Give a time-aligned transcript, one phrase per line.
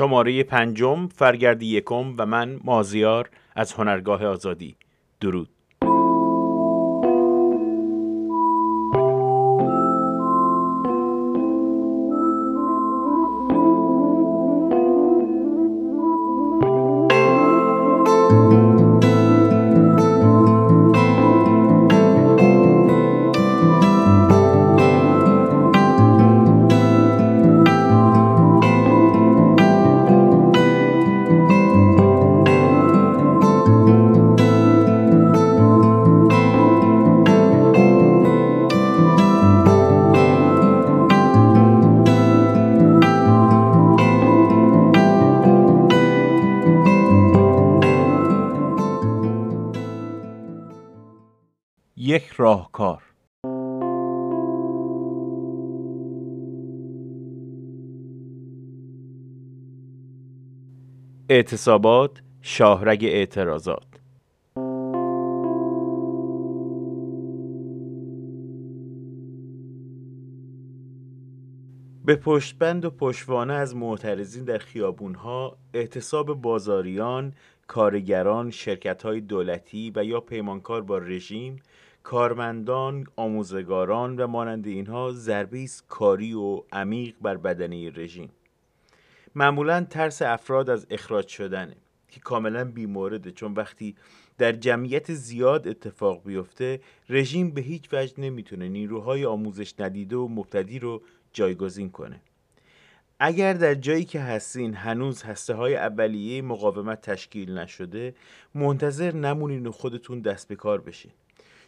[0.00, 4.76] شماره پنجم فرگردی یکم و من مازیار از هنرگاه آزادی.
[5.20, 5.48] درود.
[61.32, 63.86] اعتصابات شاهرگ اعتراضات.
[72.04, 77.32] به پشتبند و پشوانه از معترضین در خیابونها اعتصاب بازاریان،
[77.66, 81.56] کارگران، شرکت‌های دولتی و یا پیمانکار با رژیم
[82.02, 88.28] کارمندان، آموزگاران و مانند اینها ضربه کاری و عمیق بر بدنه رژیم.
[89.34, 91.76] معمولا ترس افراد از اخراج شدنه
[92.08, 93.96] که کاملا بیمورده چون وقتی
[94.38, 100.78] در جمعیت زیاد اتفاق بیفته رژیم به هیچ وجه نمی‌تونه نیروهای آموزش ندیده و مبتدی
[100.78, 102.20] رو جایگزین کنه.
[103.18, 108.14] اگر در جایی که هستین هنوز هسته های اولیه مقاومت تشکیل نشده
[108.54, 111.12] منتظر نمونین و خودتون دست به کار بشین.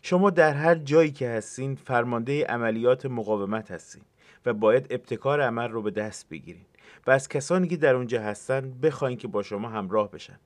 [0.03, 4.03] شما در هر جایی که هستین فرمانده عملیات مقاومت هستین
[4.47, 6.65] و باید ابتکار عمل رو به دست بگیرین.
[7.07, 10.39] و از کسانی که در اونجا هستن بخواین که با شما همراه بشن.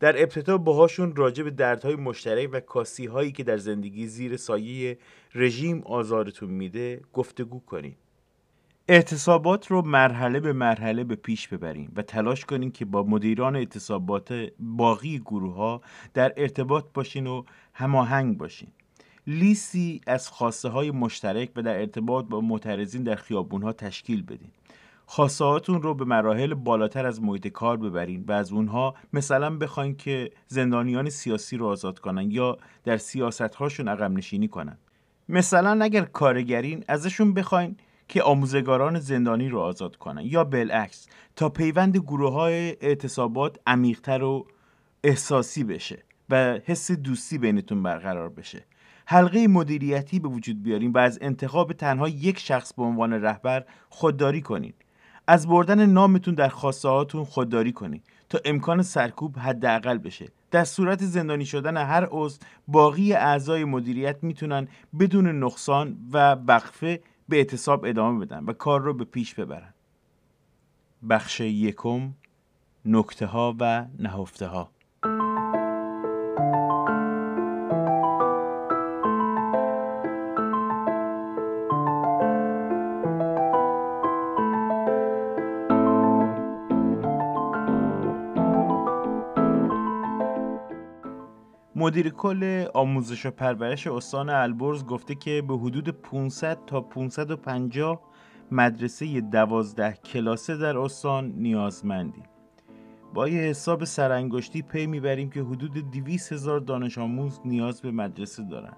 [0.00, 4.98] در ابتدا باهاشون راجع به دردهای مشترک و کاسی هایی که در زندگی زیر سایه
[5.34, 7.94] رژیم آزارتون میده گفتگو کنین.
[8.88, 14.48] اعتصابات رو مرحله به مرحله به پیش ببریم و تلاش کنیم که با مدیران اعتصابات
[14.58, 15.82] باقی گروه ها
[16.14, 18.68] در ارتباط باشین و هماهنگ باشین.
[19.26, 24.50] لیستی از خواسته های مشترک و در ارتباط با معترضین در خیابون ها تشکیل بدین.
[25.06, 29.96] خواسته هاتون رو به مراحل بالاتر از محیط کار ببرین و از اونها مثلا بخواین
[29.96, 34.78] که زندانیان سیاسی رو آزاد کنن یا در سیاست هاشون عقب نشینی کنن.
[35.28, 37.76] مثلا اگر کارگرین ازشون بخواین
[38.08, 44.46] که آموزگاران زندانی رو آزاد کنن یا بالعکس تا پیوند گروه های اعتصابات عمیقتر و
[45.04, 48.64] احساسی بشه و حس دوستی بینتون برقرار بشه.
[49.06, 54.40] حلقه مدیریتی به وجود بیارین و از انتخاب تنها یک شخص به عنوان رهبر خودداری
[54.40, 54.72] کنین.
[55.26, 60.28] از بردن نامتون در خواسته خودداری کنین تا امکان سرکوب حداقل بشه.
[60.50, 64.68] در صورت زندانی شدن هر عضو باقی اعضای مدیریت می‌تونن
[65.00, 69.74] بدون نقصان و وقفه به اعتصاب ادامه بدن و کار رو به پیش ببرن.
[71.10, 72.12] بخش یکم
[72.84, 74.70] نکته ها و نهفته ها
[91.84, 98.00] مدیر کل آموزش و پرورش استان البرز گفته که به حدود 500 تا 550
[98.50, 102.24] مدرسه 12 کلاسه در استان نیازمندیم.
[103.14, 108.44] با یه حساب سرانگشتی پی می‌بریم که حدود 200 هزار دانش آموز نیاز به مدرسه
[108.44, 108.76] دارن.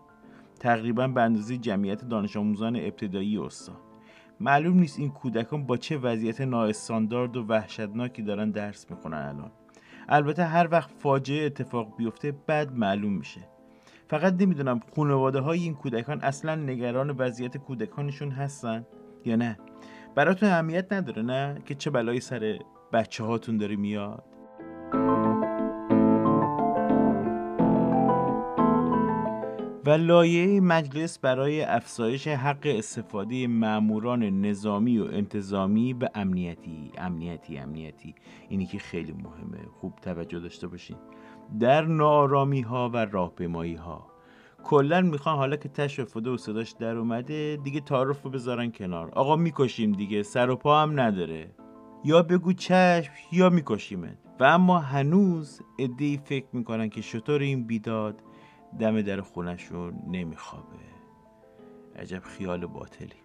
[0.61, 3.77] تقریبا به اندازه جمعیت دانش آموزان ابتدایی استان.
[4.41, 9.51] معلوم نیست این کودکان با چه وضعیت نااستاندارد و وحشتناکی دارن درس می‌خونن الان.
[10.09, 13.41] البته هر وقت فاجعه اتفاق بیفته بعد معلوم میشه.
[14.09, 18.87] فقط نمی‌دونم خانواده های این کودکان اصلا نگران وضعیت کودکانشون هستن
[19.25, 19.59] یا نه.
[20.15, 22.59] براتون اهمیت نداره نه؟ که چه بلایی سر
[22.93, 24.36] بچه هاتون داره میاد.
[29.87, 38.15] و لایه مجلس برای افزایش حق استفاده معموران نظامی و انتظامی به امنیتی امنیتی امنیتی.
[38.49, 39.59] اینی که خیلی مهمه.
[39.81, 40.97] خوب توجه داشته باشین.
[41.61, 44.07] در نارامی ها و راهپیمایی ها
[44.65, 49.11] کلا می‌خوان حالا که تشرفده و صداش در اومده دیگه تعارف رو بذارن کنار.
[49.11, 50.23] آقا می‌کشیم دیگه.
[50.23, 51.51] سر و پا هم نداره.
[52.05, 54.19] یا بگو چشم یا میکشیمت.
[54.41, 58.23] و اما هنوز ادهی فکر می‌کنن که شطور این بیداد
[58.79, 60.79] دم در خونشون نمیخوابه.
[61.97, 63.23] عجب خیال باطلی.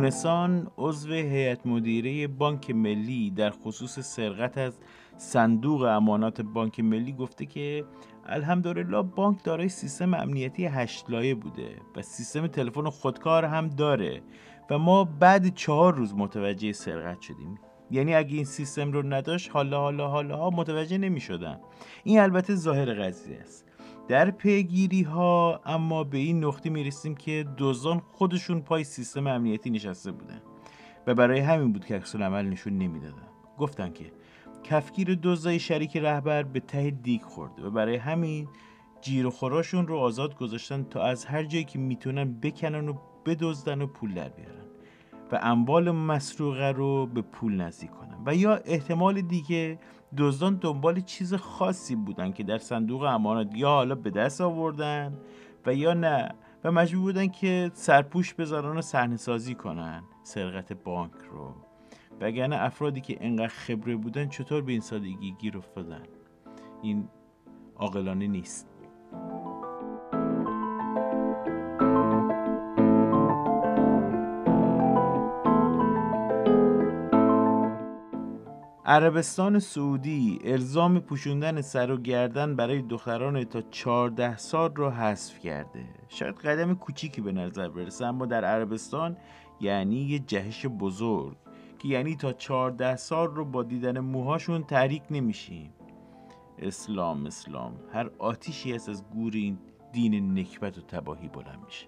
[0.00, 4.78] یونسان عضو هیئت مدیره بانک ملی در خصوص سرقت از
[5.16, 7.84] صندوق امانات بانک ملی گفته که
[8.26, 14.22] الحمدلله بانک دارای سیستم امنیتی هشت لایه بوده و سیستم تلفن خودکار هم داره
[14.70, 17.58] و ما بعد چهار روز متوجه سرقت شدیم.
[17.90, 21.60] یعنی اگه این سیستم رو نداشت حالا حالا حالا ها متوجه نمی شدن.
[22.04, 23.66] این البته ظاهر قضیه است.
[24.08, 29.70] در پیگیری ها اما به این نقطه می رسیم که دزدان خودشون پای سیستم امنیتی
[29.70, 30.42] نشسته بودن
[31.06, 33.28] و برای همین بود که عکس عمل نشون نمی‌دادن.
[33.58, 34.12] گفتن که
[34.64, 38.48] کفگیر دزدای شریک رهبر به ته دیگ خورده و برای همین
[39.00, 42.94] جیر و خوراشون رو آزاد گذاشتن تا از هر جایی که می‌تونن بکنن و
[43.26, 44.69] بدزدن و پول در بیارن.
[45.32, 49.78] و اموال مسروقه رو به پول نزدیک کنن و یا احتمال دیگه
[50.18, 55.18] دزدان دنبال چیز خاصی بودن که در صندوق امانات یا حالا به دست آوردن
[55.66, 56.34] و یا نه.
[56.64, 61.54] و مجبور بودن که سرپوش بذارن و صحنه سازی کنن سرقت بانک رو.
[62.20, 66.02] وگرنه افرادی که انقدر خبره بودن چطور به این سادگی گیر افتادن؟
[66.82, 67.08] این
[67.76, 68.66] عاقلانه نیست.
[78.90, 85.84] عربستان سعودی الزام پوشوندن سر و گردن برای دختران تا 14 سال رو حذف کرده.
[86.08, 89.16] شاید قدم کوچیکی به نظر برسه اما در عربستان
[89.60, 91.36] یعنی یه جهش بزرگ
[91.78, 95.74] که یعنی تا 14 سال رو با دیدن موهاشون تحریک نمیشیم.
[96.58, 99.58] اسلام اسلام هر آتیشی هست از گور این
[99.92, 101.86] دین نکبت و تباهی بلند میشه.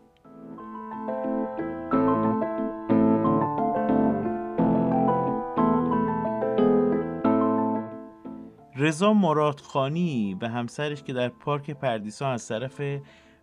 [8.82, 12.82] رضا مرادخانی و همسرش که در پارک پردیسان از طرف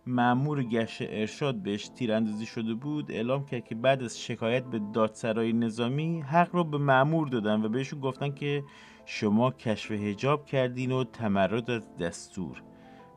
[0.06, 5.52] معمور گشت ارشاد بهش تیراندازی شده بود اعلام کرد که بعد از شکایت به دادسرای
[5.52, 8.64] نظامی حق رو به معمور دادن و بهشون گفتن که
[9.04, 12.62] شما کشف هجاب کردین و تمرد از دستور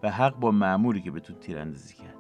[0.04, 2.18] و حق با معموری که بهتون تیراندازی کرد.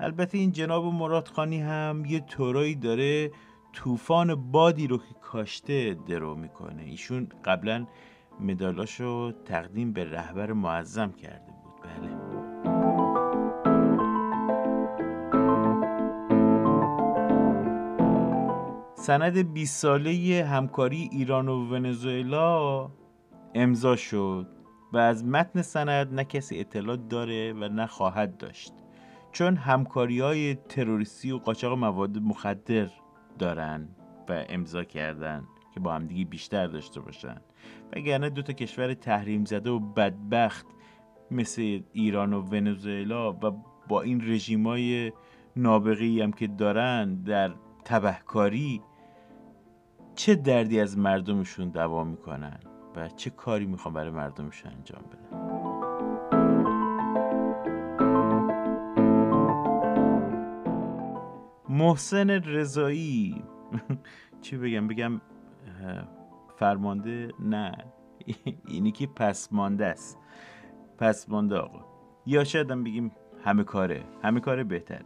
[0.00, 3.30] البته این جناب مرادخانی هم یه طورایی داره
[3.72, 6.82] طوفان بادی رو که کاشته درو می‌کنه.
[6.82, 7.86] ایشون قبلا
[8.40, 11.82] مدالاشو تقدیم به رهبر معظم کرده بود.
[11.82, 12.16] بله.
[18.94, 22.90] سند 20 ساله همکاری ایران و ونزوئلا
[23.54, 24.46] امضا شد
[24.92, 28.72] و از متن سند نه کسی اطلاع داره و نه خواهد داشت
[29.32, 32.90] چون همکاری های تروریستی و قاچاق مواد مخدر
[33.38, 33.88] دارن
[34.28, 37.40] و امضا کردن که با همدیگه بیشتر داشته باشن.
[37.96, 40.66] وگرنه دو تا کشور تحریم زده و بدبخت
[41.30, 43.50] مثل ایران و ونزوئلا و
[43.88, 45.12] با این رژیمای
[45.56, 47.54] نابغی هم که دارن در
[47.84, 48.82] تبهکاری
[50.14, 52.60] چه دردی از مردمشون دوا می‌کنن
[52.96, 55.46] و چه کاری می‌خوان برای مردمشون انجام بدن؟
[61.68, 63.42] محسن رضایی.
[64.42, 65.20] چی بگم؟ بگم
[66.56, 67.72] فرمانده نه.
[68.68, 70.18] اینی که پسمانده است.
[70.98, 71.80] پسمانده آقا.
[72.26, 73.12] یا شاید هم بگیم
[73.44, 74.04] همه کاره.
[74.22, 75.04] همه کاره بهتره.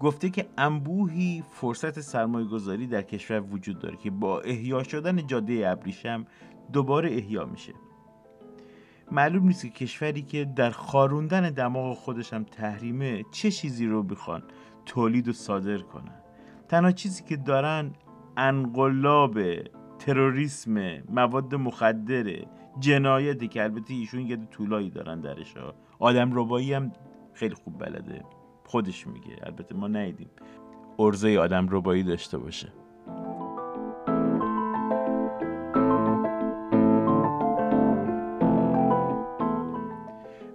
[0.00, 5.68] گفته که انبوهی فرصت سرمایه گذاری در کشور وجود داره که با احیا شدن جاده
[5.68, 6.26] ابریشم
[6.72, 7.72] دوباره احیا میشه.
[9.10, 14.42] معلوم نیست که کشوری که در خاروندن دماغ خودش هم تحریمه چه چیزی رو بخوان
[14.86, 16.22] تولید و صادر کنن.
[16.68, 17.90] تنها چیزی که دارن
[18.36, 19.38] انقلاب
[19.98, 22.46] تروریسم مواد مخدره
[22.78, 25.54] جنایتی که البته ایشون یه طولایی دارن درش
[25.98, 26.92] آدم ربایی هم
[27.32, 28.24] خیلی خوب بلده.
[28.64, 29.36] خودش میگه.
[29.42, 30.30] البته ما ندیدیم.
[30.98, 32.72] ارزه آدم ربایی داشته باشه.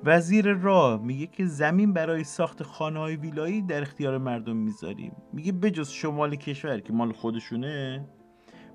[0.06, 5.16] وزیر راه میگه که زمین برای ساخت خانه های ویلایی در اختیار مردم می‌ذاریم.
[5.34, 8.06] میگه بجز شمال کشور که مال خودشونه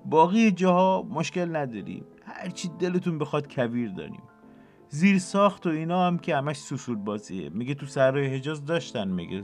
[0.05, 4.23] باقی جاها مشکل نداریم هرچی دلتون بخواد کویر داریم.
[4.89, 7.49] زیر ساخت و اینا هم که همش سوسول بازیه.
[7.49, 9.43] میگه تو سرای حجاز داشتن میگه.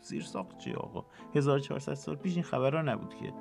[0.00, 1.04] زیر ساخت چی آقا؟
[1.34, 3.32] 1400 سال پیش این خبرها نبود که.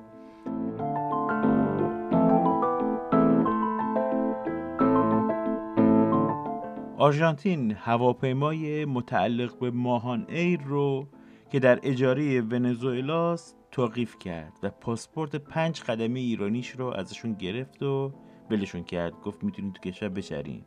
[6.97, 11.07] آرژانتین هواپیمای متعلق به ماهان ایر رو
[11.51, 18.13] که در اجاره ونزوئلاست توقیف کرد و پاسپورت پنج قدمی ایرانیش رو ازشون گرفت و
[18.49, 19.21] بلشون کرد.
[19.21, 20.65] گفت می‌تونید تو کشور بچرین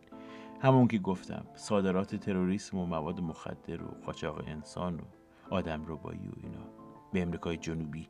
[0.61, 5.03] همون که گفتم صادرات تروریسم و مواد مخدر و قاچاق انسان و
[5.51, 6.67] آدم ربایی و اینا.
[7.13, 8.09] به امریکای جنوبی.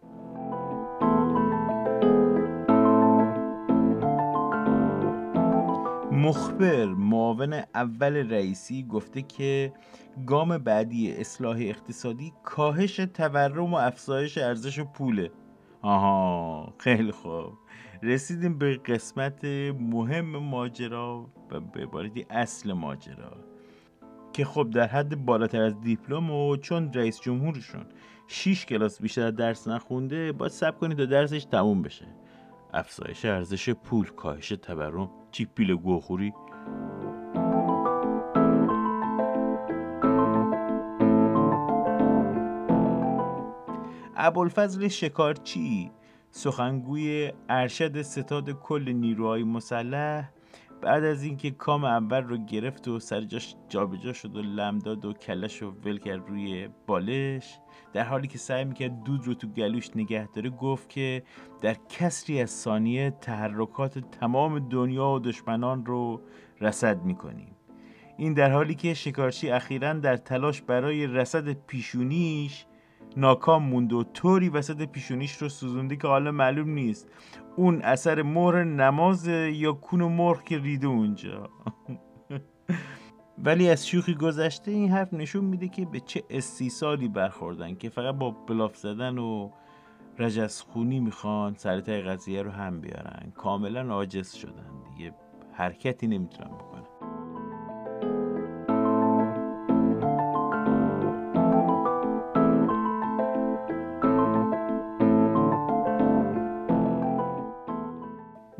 [6.16, 9.72] مخبر معاون اول رئیسی گفته که
[10.26, 15.30] گام بعدی اصلاح اقتصادی کاهش تورم و افزایش ارزش پوله.
[15.82, 17.52] آها خیلی خوب.
[18.02, 19.44] رسیدیم به قسمت
[19.80, 23.36] مهم ماجرا و به عبارتی اصل ماجرا
[24.32, 27.86] که خب در حد بالاتر از دیپلم و چون رئیس جمهورشون
[28.26, 32.06] 6 کلاس بیشتر درس نخونده باید سب کنید تا درسش تموم بشه.
[32.74, 35.10] افزایش ارزش پول کاهش تورم.
[35.36, 36.32] چی پیل گوخوری
[44.16, 45.90] ابوالفضل شکارچی
[46.30, 50.30] سخنگوی ارشد ستاد کل نیروهای مسلح
[50.82, 55.04] بعد از اینکه کام اول رو گرفت و سر جاش جابجا شد و لم داد
[55.04, 57.58] و کلش رو ول کرد روی بالش
[57.92, 61.22] در حالی که سعی می‌کرد دود رو تو گلوش نگه داره گفت که
[61.60, 66.20] در کسری از ثانیه تحرکات تمام دنیا و دشمنان رو
[66.60, 67.56] رسد می‌کنیم.
[68.16, 72.66] این در حالی که شکارچی اخیرا در تلاش برای رسد پیشونیش
[73.16, 77.08] ناکام موند و طوری وسط پیشونیش رو سوزونده که حالا معلوم نیست.
[77.56, 81.50] اون اثر مهر نماز یا کون و مرغ که ریده اونجا.
[83.44, 88.14] ولی از شوخی گذشته این حرف نشون میده که به چه استیصالی برخوردن که فقط
[88.14, 89.50] با بلاف زدن و
[90.18, 93.32] رجز خونی می‌خوان سرتای قضیه رو هم بیارن.
[93.36, 94.70] کاملا عاجز شدن.
[94.96, 95.14] دیگه
[95.52, 96.95] حرکتی نمی‌تونن بکنن.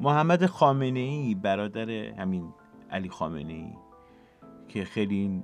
[0.07, 2.55] محمد خامنه ای برادر همین
[2.91, 3.73] علی خامنه ای
[4.69, 5.43] که خیلی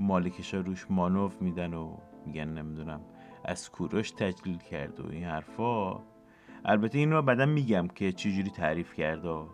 [0.00, 3.00] مالکش روش مانوف میدن و میگن نمی‌دونم
[3.44, 6.00] از کوروش تجلیل کرد و این حرفا.
[6.64, 9.48] البته این رو بعدا میگم که چجوری تعریف کرد و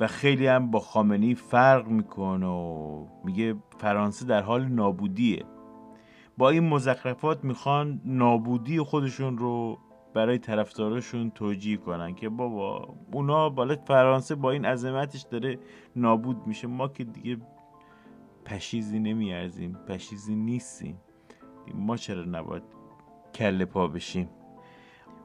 [0.00, 5.44] و خیلی هم با خامنی فرق می‌کنه و میگه فرانسه در حال نابودیه.
[6.38, 9.78] با این مزخرفات می‌خوان نابودی خودشون رو
[10.14, 15.58] برای طرفداراشون توجیه کنن که بابا اونا بالا فرانسه با این عظمتش داره
[15.96, 16.66] نابود میشه.
[16.66, 17.36] ما که دیگه
[18.44, 21.00] پشیزی نمیارزیم پشیزی نیستیم.
[21.74, 22.62] ما چرا نباید
[23.34, 24.28] کله پا بشیم؟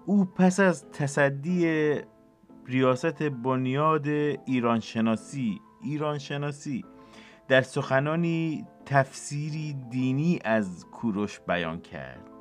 [0.05, 1.95] او پس از تصدی
[2.65, 4.07] ریاست بنیاد
[4.45, 6.85] ایران شناسی ایران شناسی
[7.47, 12.32] در سخنانی تفسیری دینی از کوروش بیان کرد.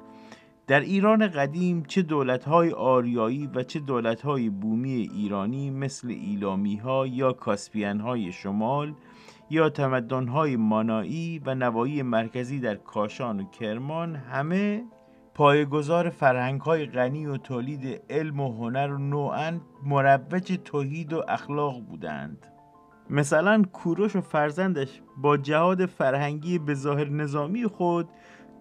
[0.73, 7.33] در ایران قدیم چه دولت‌های آریایی و چه دولت‌های بومی ایرانی مثل ایلامی ها یا
[7.33, 8.95] کاسپیان های شمال
[9.51, 14.85] یا تمدن‌های مانایی و نوایی مرکزی در کاشان و کرمان همه
[15.35, 22.47] پایگزار فرهنگ‌های غنی و تولید علم و هنر و نوعا مروج توحید و اخلاق بودند.
[23.11, 28.09] مثلا کوروش و فرزندش با جهاد فرهنگی به ظاهر نظامی خود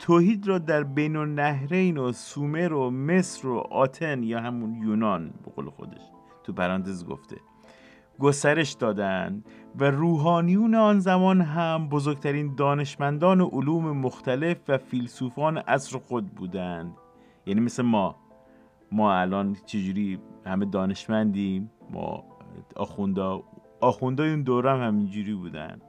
[0.02, 5.52] توحید را در بین النهرین و سومر و مصر و آتن یا همون یونان به
[5.56, 6.02] قول خودش
[6.44, 7.38] تو پرانتز گفته.
[8.20, 9.46] گسترش دادند
[9.80, 16.94] و روحانیون آن زمان هم بزرگترین دانشمندان و علوم مختلف و فیلسوفان عصر خود بودند.
[17.46, 18.16] یعنی مثل ما.
[18.92, 22.24] ما الان چجوری همه دانشمندیم ما
[22.76, 23.44] آخوندا
[23.82, 25.82] آخوندا اون دوره هم همینجوری بودن.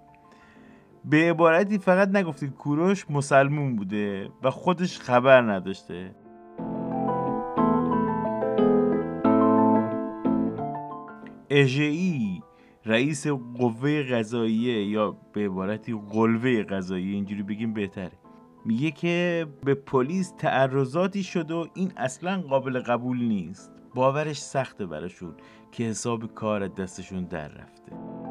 [1.05, 6.15] به عبارتی فقط نگفتید کوروش مسلمون بوده و خودش خبر نداشته.
[11.51, 12.41] اژه‌ای
[12.85, 18.13] رئیس قوه قضاییه یا به عبارتی قلوه قضاییه اینجوری بگیم بهتره.
[18.65, 23.73] میگه که به پلیس تعرضاتی شد و این اصلا قابل قبول نیست.
[23.95, 25.35] باورش سخته براشون
[25.73, 28.22] که حساب کار دستشون در رفته.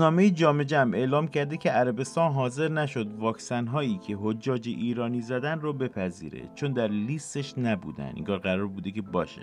[0.00, 5.60] روزنامه جامعه جمع اعلام کرده که عربستان حاضر نشد واکسن هایی که حجاج ایرانی زدن
[5.60, 8.12] رو بپذیره چون در لیستش نبودن.
[8.14, 9.42] اینگار قرار بوده که باشه.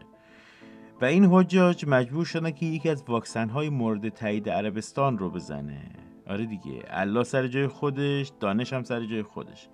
[1.02, 5.82] و این حجاج مجبور شدن که یکی از واکسن های مورد تایید عربستان رو بزنه.
[6.28, 9.68] آره دیگه الله سر جای خودش دانش هم سر جای خودش.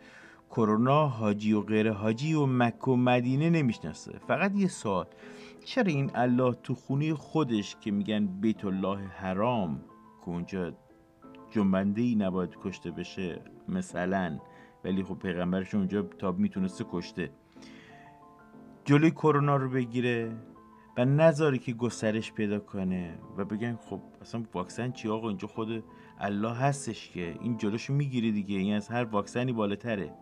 [0.50, 4.20] کرونا حاجی و غیر حاجی و مکه و مدینه نمی‌شناسه.
[4.28, 5.06] فقط یه سوال.
[5.66, 9.82] چرا این الله تو خونه خودش که میگن بیت الله حرام
[10.26, 10.74] که اونجا
[11.52, 14.40] جنبنده ای نباید کشته بشه مثلا
[14.84, 17.30] ولی خب پیغمبرش اونجا تا می‌تونسته کشته.
[18.86, 20.32] جلوی کرونا رو بگیره
[20.98, 25.84] و نذاره که گسترش پیدا کنه و بگن خب اصلا واکسن چی آقا؟ اینجا خود
[26.20, 28.58] الله هستش که این جلوشو می‌گیره دیگه.
[28.58, 30.14] این از هر واکسنی بالاتره.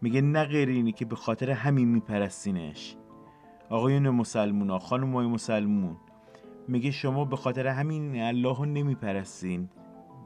[0.00, 2.96] میگه نه غیر اینه که به خاطر همین میپرستینش.
[3.70, 5.96] آقایون مسلمون ها خانم های مسلمون
[6.68, 9.68] میگه شما به خاطر همین الله رو نمیپرستین.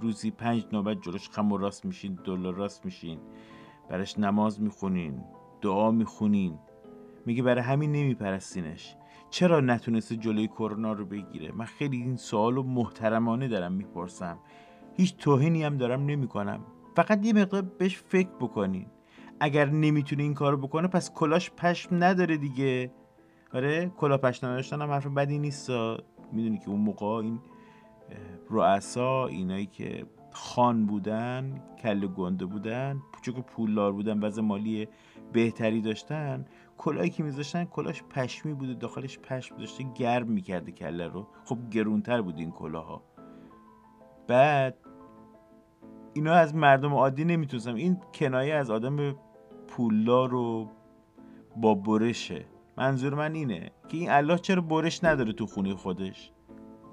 [0.01, 3.19] روزی پنج نوبت جلوش خم و راست میشین دلار راست میشین.
[3.89, 5.25] برش نماز می‌خونین
[5.63, 6.59] دعا می‌خونین.
[7.27, 8.97] میگه برای همین نمیپرستینش.
[9.31, 14.39] چرا نتونسته جلوی کرونا رو بگیره؟ من خیلی این سوال رو محترمانه دارم می‌پرسم.
[14.97, 16.61] هیچ توهینی هم دارم نمی‌کنم.
[16.97, 18.87] فقط یه مقدار بهش فکر بکنین.
[19.41, 22.93] اگر نمی‌تونه این کارو بکنه پس کلاش پشم نداره دیگه.
[23.55, 25.71] آره کلا پشم نداشتن هم حرف بدی نیست.
[26.33, 27.41] می‌دونی که اون موقع این
[28.51, 34.89] رؤسا اینایی که خان بودن کل گنده بودن چون که پولدار بودن وضع مالی
[35.33, 41.27] بهتری داشتن کلاهی که میذاشتن کلاش پشمی بوده داخلش پشم داشته گرم می‌کرده کله رو.
[41.45, 43.03] خب گرونتر بود این کلاها.
[44.27, 44.77] بعد
[46.15, 47.75] اینا از مردم عادی نمی‌تونستم.
[47.75, 49.15] این کنایه از آدم
[49.69, 50.69] پولدار و
[51.57, 52.45] با برشه.
[52.79, 56.33] منظور من اینه که این الله چرا برش نداره تو خونه خودش؟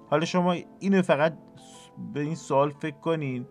[0.10, 1.38] حالا شما اینو فقط
[2.14, 3.46] به این سوال فکر کنین.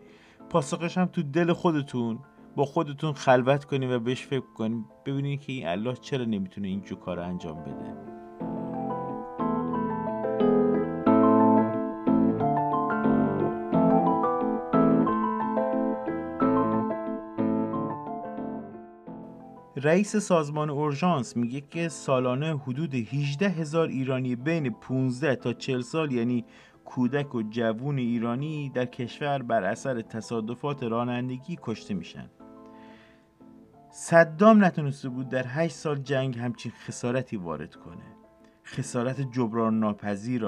[0.50, 2.18] پاسخش هم تو دل خودتون.
[2.56, 4.84] با خودتون خلوت کنین و بهش فکر کنین.
[5.06, 8.13] ببینین که این الله چرا نمی‌تونه این جو کار انجام بده.
[19.84, 26.12] رئیس سازمان اورژانس میگه که سالانه حدود 18 هزار ایرانی بین 15 تا 40 سال
[26.12, 26.44] یعنی
[26.84, 32.30] کودک و جوون ایرانی در کشور بر اثر تصادفات رانندگی کشته میشن.
[33.90, 38.04] صدام نتونسته بود در 8 سال جنگ همچین خسارتی وارد کنه.
[38.64, 40.46] خسارت جبران ناپذیر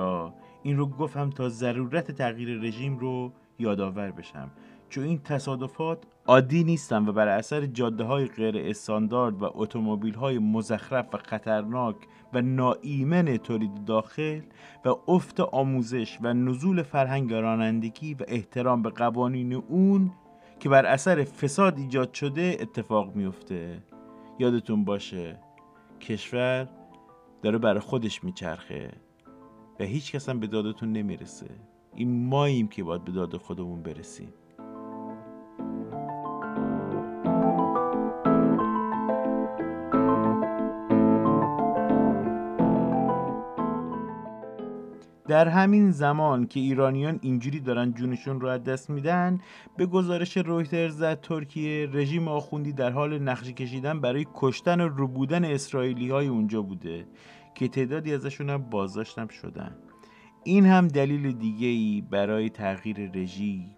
[0.62, 4.50] این رو گفتم تا ضرورت تغییر رژیم رو یادآور بشم.
[4.88, 10.38] چون این تصادفات عادی نیستن و بر اثر جاده های غیر استاندارد و اتومبیل های
[10.38, 11.96] مزخرف و خطرناک
[12.32, 14.40] و ناایمن تولید داخل
[14.84, 20.10] و افت آموزش و نزول فرهنگ رانندگی و احترام به قوانین اون
[20.60, 23.82] که بر اثر فساد ایجاد شده اتفاق میفته
[24.38, 25.38] یادتون باشه
[26.00, 26.68] کشور
[27.42, 28.90] داره برای خودش میچرخه
[29.80, 31.50] و هیچ کس هم به دادتون نمی‌رسه.
[31.94, 34.32] این ماییم که باید به داد خودمون برسیم.
[45.28, 49.38] در همین زمان که ایرانیان اینجوری دارن جونشون رو از دست میدن
[49.76, 55.44] به گزارش رویترز در ترکیه رژیم آخوندی در حال نقشه کشیدن برای کشتن و روبودن
[55.44, 57.06] اسرائیلی های اونجا بوده
[57.54, 59.76] که تعدادی ازشون هم بازداشتم شدن.
[60.44, 63.76] این هم دلیل دیگه ای برای تغییر رژیم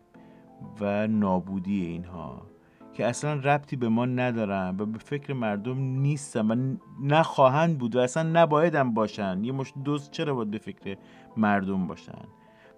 [0.81, 2.47] و نابودی اینها
[2.93, 7.99] که اصلا ربطی به ما ندارن و به فکر مردم نیستن و نخواهند بود و
[7.99, 9.45] اصلا نبایدم باشن.
[9.45, 10.97] یه مش دوست چرا باید به فکر
[11.37, 12.25] مردم باشن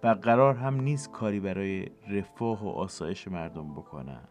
[0.02, 4.28] و قرار هم نیست کاری برای رفاه و آسایش مردم بکنن.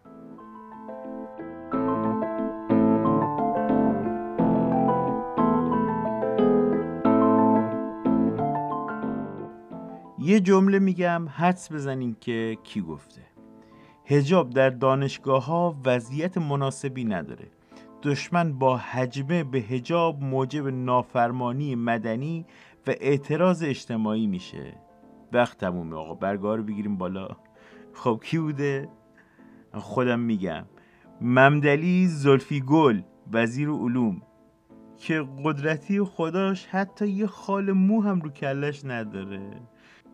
[10.19, 13.21] یه جمله میگم حدس بزنین که کی گفته.
[14.05, 17.47] هجاب در دانشگاه ها وضعیت مناسبی نداره.
[18.03, 22.45] دشمن با حجمه به هجاب موجب نافرمانی مدنی
[22.89, 24.73] و اعتراض اجتماعی میشه.
[25.33, 27.27] وقت تمومه آقا برگاه رو بگیریم بالا.
[27.93, 28.89] خب کی بوده؟
[29.73, 30.65] خودم میگم.
[31.21, 33.01] ممدلی زلفی گل
[33.33, 34.21] وزیر علوم
[34.97, 39.61] که قدرتی خداش حتی یه خال مو هم رو کلش نداره.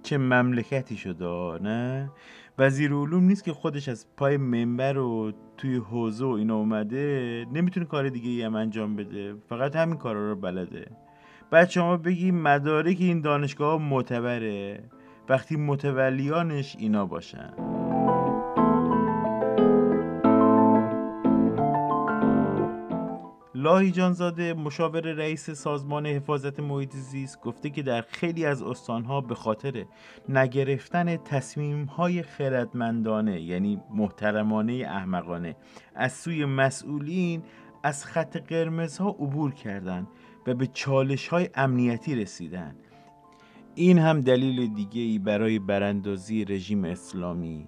[0.03, 2.11] چه مملکتی شده نه؟
[2.57, 7.85] وزیر علوم نیست که خودش از پای منبر و توی حوزه و اینا اومده نمی‌تونه
[7.85, 9.35] کار دیگه ای هم انجام بده.
[9.49, 11.04] فقط همین کارا رو بلده.
[11.51, 14.83] بعد شما بگی مدارک این دانشگاه معتبره.
[15.29, 17.53] وقتی متولیانش اینا باشن.
[23.55, 29.35] لاهی جانزاده مشاور رئیس سازمان حفاظت محیط زیست گفته که در خیلی از استانها به
[29.35, 29.85] خاطر
[30.29, 35.55] نگرفتن تصمیمهای خردمندانه یعنی محترمانه احمقانه
[35.95, 37.43] از سوی مسئولین
[37.83, 40.07] از خط قرمزها عبور کردند.
[40.47, 42.75] و به چالش های امنیتی رسیدن.
[43.75, 47.67] این هم دلیل دیگه ای برای براندازی رژیم اسلامی.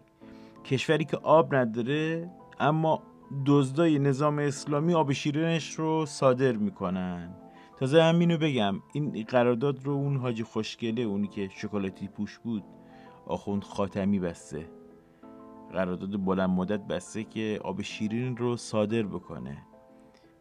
[0.65, 3.03] کشوری که آب نداره اما
[3.45, 7.35] دزدای نظام اسلامی آب شیرینش رو صادر می‌کنن.
[7.77, 12.63] تازه همینو بگم این قرارداد رو اون حاجی خوشگله اونی که شکلاتی پوش بود
[13.25, 14.69] آخوند خاتمی بسته.
[15.71, 19.57] قرارداد بلند مدت بسته که آب شیرین رو صادر بکنه.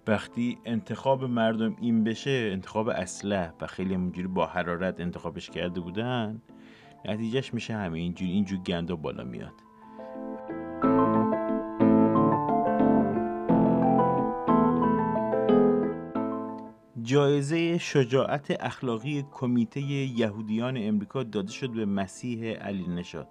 [0.08, 6.42] وقتی انتخاب مردم این بشه انتخاب اسلح و خیلی اینجوری با حرارت انتخابش کرده بودن
[7.04, 9.52] نتیجهش میشه همه اینجوری اینجور گندا بالا میاد.
[17.02, 23.28] جایزه شجاعت اخلاقی کمیته یهودیان امریکا داده شد به مسیح علی نشاد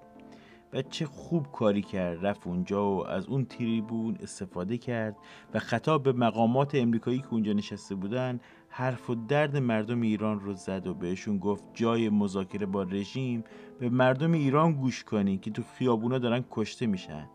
[0.76, 2.26] و چه خوب کاری کرد.
[2.26, 5.18] رفت اونجا و از اون تریبون استفاده کرد
[5.54, 10.54] و خطاب به مقامات امریکایی که اونجا نشسته بودن حرف و درد مردم ایران رو
[10.54, 13.44] زد و بهشون گفت جای مذاکره با رژیم
[13.80, 17.30] به مردم ایران گوش کنین که تو خیابونا دارن کشته میشن.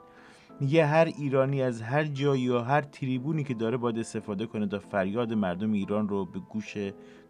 [0.60, 4.78] میگه هر ایرانی از هر جایی یا هر تریبونی که داره باید استفاده کنه تا
[4.78, 6.76] فریاد مردم ایران رو به گوش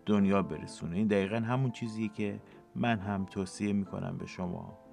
[0.06, 0.96] دنیا برسونه.
[0.96, 2.40] این دقیقا همون چیزیه که
[2.74, 4.89] من هم توصیه می‌کنم به شما.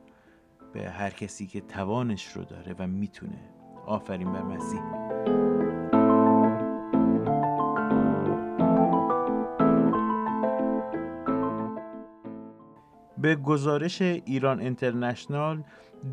[0.77, 3.39] به هر کسی که توانش رو داره و می‌تونه.
[3.85, 4.81] آفرین بر مسیح.
[13.17, 15.63] به گزارش ایران انترنشنال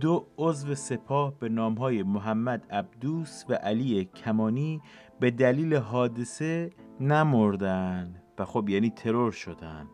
[0.00, 4.80] دو عضو سپاه به نامهای محمد عبدوس و علی کمانی
[5.20, 9.86] به دلیل حادثه نمردن و خب یعنی ترور شدن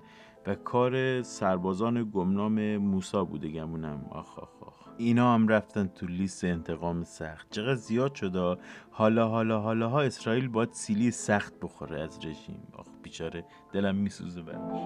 [0.46, 4.06] و کار سربازان گمنام موسا بوده گمونم.
[4.10, 4.59] آخ آخ.
[5.00, 7.50] اینا هم رفتن تو لیست انتقام سخت.
[7.50, 8.56] چقدر زیاد شده
[8.90, 12.62] حالا حالا حالا ها اسرائیل باید سیلی سخت بخوره از رژیم.
[12.72, 14.80] آخ بیچاره دلم میسوزه براش.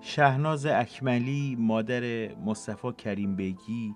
[0.00, 3.94] شهناز اکملی مادر مصطفی کریم بیگی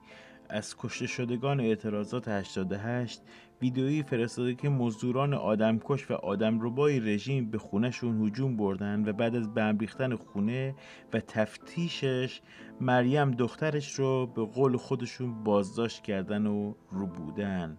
[0.48, 3.22] از کشته شدگان اعتراضات 88
[3.62, 9.54] ویدئویی فرستاده که مزدوران آدمکش و آدمربای رژیم به خونهشون هجوم بردن و بعد از
[9.54, 10.74] بم ریختن خونه
[11.12, 12.40] و تفتیشش
[12.80, 17.78] مریم دخترش رو به قول خودشون بازداشت کردن و رو بودن.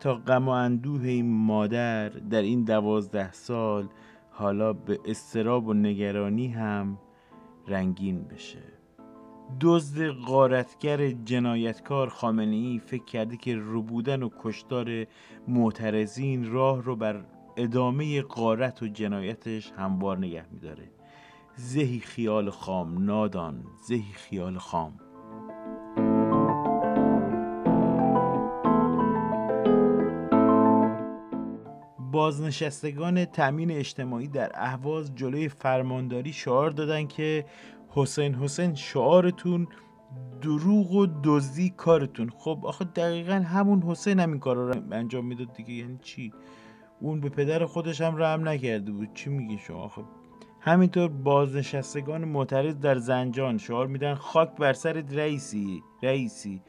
[0.00, 3.88] تا غم و اندوه این مادر در این دوازده سال
[4.30, 6.98] حالا به استراب و نگرانی هم
[7.68, 8.75] رنگین بشه.
[9.60, 15.06] دزد غارتگر جنایتکار خامنه ای فکر کرده که روبودن و کشتار
[15.48, 17.24] معترضین راه رو بر
[17.56, 20.90] ادامه غارت و جنایتش هموار نگه میداره.
[21.56, 24.92] زهی خیال خام نادان زهی خیال خام.
[32.12, 37.44] بازنشستگان تأمین اجتماعی در اهواز جلوی فرمانداری شعار دادن که
[37.96, 39.68] حسین حسین شعارتون
[40.42, 42.30] دروغ و دزدی کارتون.
[42.38, 45.72] خب آخه دقیقا همون حسین همین کارا رو انجام می‌داد دیگه.
[45.72, 46.32] یعنی چی؟
[47.00, 49.14] اون به پدر خودش هم رحم نکرده بود.
[49.14, 50.04] چی میگی شما؟ خب
[50.60, 56.62] همینطور بازنشستگان معترض در زنجان شعار میدن خاک بر سر رئیسی رئیسی.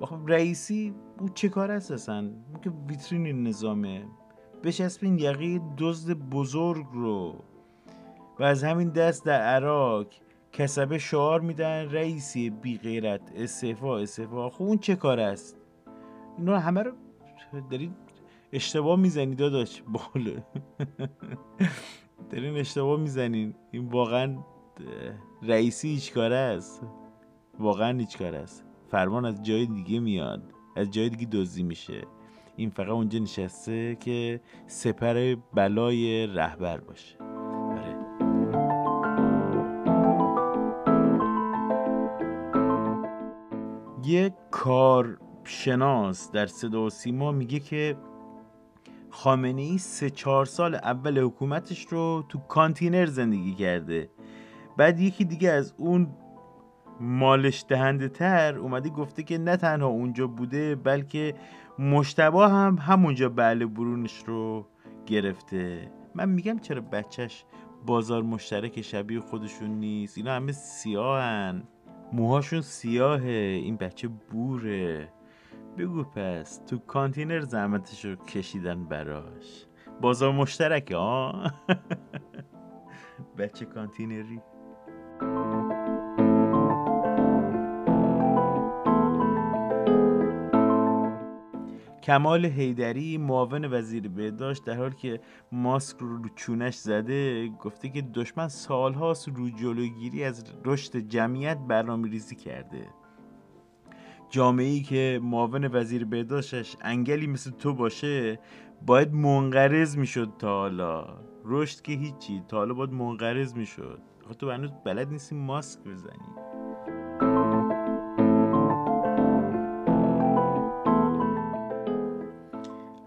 [0.00, 2.30] خب رئیسی او چه کار است اصلا؟
[2.62, 4.04] که ویترین نظامه.
[4.64, 7.34] بچسبین یقه دزد بزرگ رو.
[8.40, 10.06] و از همین دست در عراق
[10.54, 14.50] کسبه شعار میدن رئیسی بی غیرت استعفا استعفا.
[14.50, 15.56] خب اون چه کار است؟
[16.38, 16.92] اینا همه رو
[17.70, 17.94] دارین
[18.52, 19.82] اشتباه می‌زنید داداش.
[19.82, 20.40] بال
[22.30, 23.54] دارین اشتباه می‌زنین.
[23.70, 24.38] این واقعا
[25.42, 26.82] رئیسی هیچ کاره است.
[27.58, 28.64] واقعا هیچ کار است.
[28.90, 30.42] فرمان از جای دیگه میاد.
[30.76, 32.02] از جای دیگه دزدی میشه.
[32.56, 37.33] این فقط اونجا نشسته که سپر بلای رهبر باشه.
[44.06, 47.96] یه کارشناس در صدا و سیما میگه که
[49.10, 54.10] خامنه ای سه چهار سال اول حکومتش رو تو کانتینر زندگی کرده.
[54.76, 56.08] بعد یکی دیگه از اون
[57.00, 61.34] مالش دهنده تر اومده گفته که نه تنها اونجا بوده بلکه
[61.78, 64.66] مشتبه هم همونجا بله برونش رو
[65.06, 65.90] گرفته.
[66.14, 67.44] من میگم چرا بچهش
[67.86, 71.62] بازار مشترک شبیه خودشون نیست؟ اینا همه سیاهن.
[72.14, 75.08] موهاشون سیاهه این بچه بوره.
[75.78, 79.66] بگو پس تو کانتینر زحمتش رو کشیدن براش.
[80.00, 81.52] بازار مشترک ها
[83.38, 84.40] بچه کانتینری.
[92.04, 95.20] کمال هیدری معاون وزیر بهداشت در حالی که
[95.52, 102.10] ماسک رو رو چونش زده گفته که دشمن سالهاست رو جلوگیری از رشد جمعیت برنامه
[102.10, 102.86] ریزی کرده.
[104.30, 108.40] جامعه ای که معاون وزیر بهداشتش انگلی مثل تو باشه
[108.86, 111.06] باید منقرض می‌شد تا حالا.
[111.44, 114.02] رشد که هیچی تا حالا باید منقرض می‌شد.
[114.38, 116.53] تو هنوز بلد نیستی ماسک بزنی.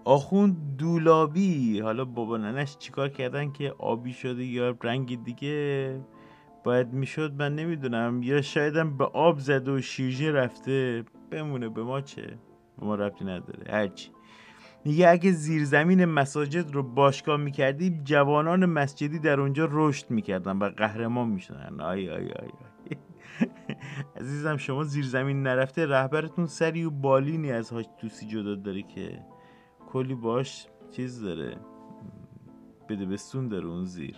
[0.08, 6.00] آخوند دولابی حالا بابا ننش چیکار کردن که آبی شده یا رنگ دیگه؟
[6.64, 8.22] باید می‌شد من نمی‌دونم.
[8.22, 11.04] یا شایدم به آب زده و شیرجه رفته.
[11.30, 12.22] بمونه به ما چه؟
[12.78, 13.72] به ما ربطی نداره.
[13.72, 14.10] هرچی.
[14.84, 21.28] میگه اگه زیرزمین مساجد رو باشگاه می‌کردیم جوانان مسجدی در اونجا رشد می‌کردن و قهرمان
[21.28, 21.80] می‌شدن.
[21.80, 22.96] آی آی آی, آی.
[24.20, 29.20] عزیزم شما زیرزمین نرفته رهبرتون سری و بالینی از هاش توسی جدا داره که
[29.88, 31.56] کلی باش چیز داره.
[32.88, 34.16] بده بستون داره اون زیر.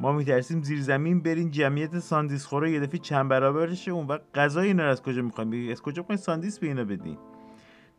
[0.00, 3.90] ما میترسیم زیر زمین برین جمعیت ساندیس خوره یه دفعه چند برابرشه.
[3.90, 7.18] اون وقت غذای اینا از کجا می‌خوایم از کجا می‌خواین ساندیس به اینا بدین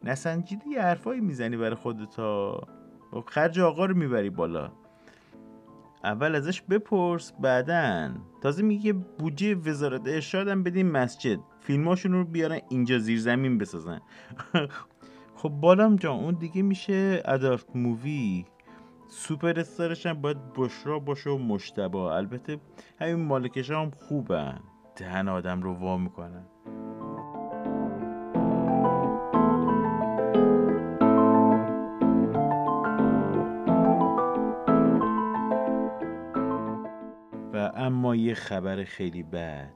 [0.04, 2.68] نسنجیدی یه حرفایی می‌زنی برای خودتا
[3.14, 4.72] و خرج آقا رو می‌بری بالا.
[6.04, 11.40] اول ازش بپرس بعدن تازه میگه بودجه وزارت ارشادم بدین مسجد.
[11.60, 14.02] فیلماشون رو بیارن اینجا زیر زمین بسازن.
[15.45, 18.45] خب بالام جان اون دیگه میشه ادارت مووی.
[19.08, 22.60] سوپر استارش هم باید بشرا باشه و مشتبا البته
[22.99, 24.60] همین مالکش هم خوبن.
[24.95, 26.45] دهن آدم رو وا می‌کنن.
[37.53, 39.73] و اما یه خبر خیلی بد.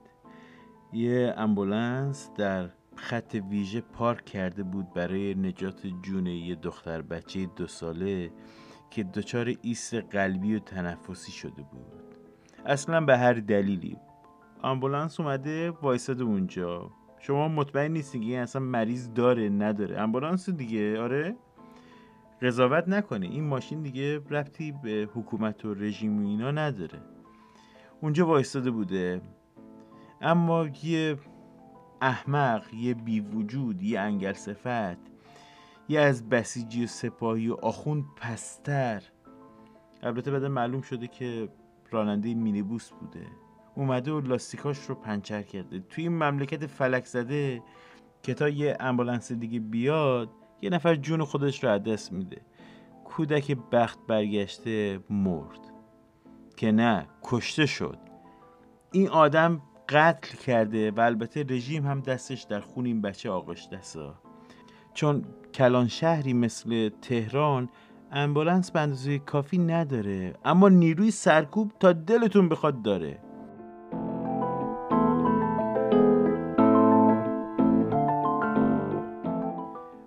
[0.93, 2.69] یه امبولانس در
[2.99, 8.31] خط ویژه پارک کرده بود برای نجات جون یه دختر بچه دو ساله
[8.89, 12.15] که دچار ایست قلبی و تنفسی شده بود.
[12.65, 13.97] اصلا به هر دلیلی.
[14.61, 16.91] آمبولانس اومده وایساده اونجا.
[17.19, 20.01] شما مطمئن نیستی که اصلا مریض داره نداره.
[20.01, 21.35] آمبولانس دیگه؟ آره.
[22.41, 23.25] قضاوت نکنه.
[23.25, 27.01] این ماشین دیگه ربطی به حکومت و رژیم و اینا نداره.
[28.01, 29.21] اونجا وایستاده بوده.
[30.21, 31.17] اما یه
[32.01, 34.97] احمق یه بی وجود یه انگل صفت
[35.89, 39.03] یه از بسیجی و سپاهی و آخوند پستر.
[40.03, 41.49] البته بعد معلوم شده که
[41.91, 43.27] راننده مینیبوس بوده.
[43.75, 45.79] اومده و لاستیکاش رو پنچر کرده.
[45.79, 47.63] توی این مملکت فلک زده
[48.23, 50.29] که تا یه امبولانس دیگه بیاد
[50.61, 52.41] یه نفر جون خودش رو دست میده.
[53.05, 55.59] کودک بخت برگشته مرد.
[56.57, 57.97] که نه کشته شد.
[58.91, 64.15] این آدم قتل کرده و البته رژیم هم دستش در خون این بچه آغاش دستا
[64.93, 67.69] چون کلان شهری مثل تهران
[68.11, 70.33] امبولانس به اندازه کافی نداره.
[70.45, 73.19] اما نیروی سرکوب تا دلتون بخواد داره.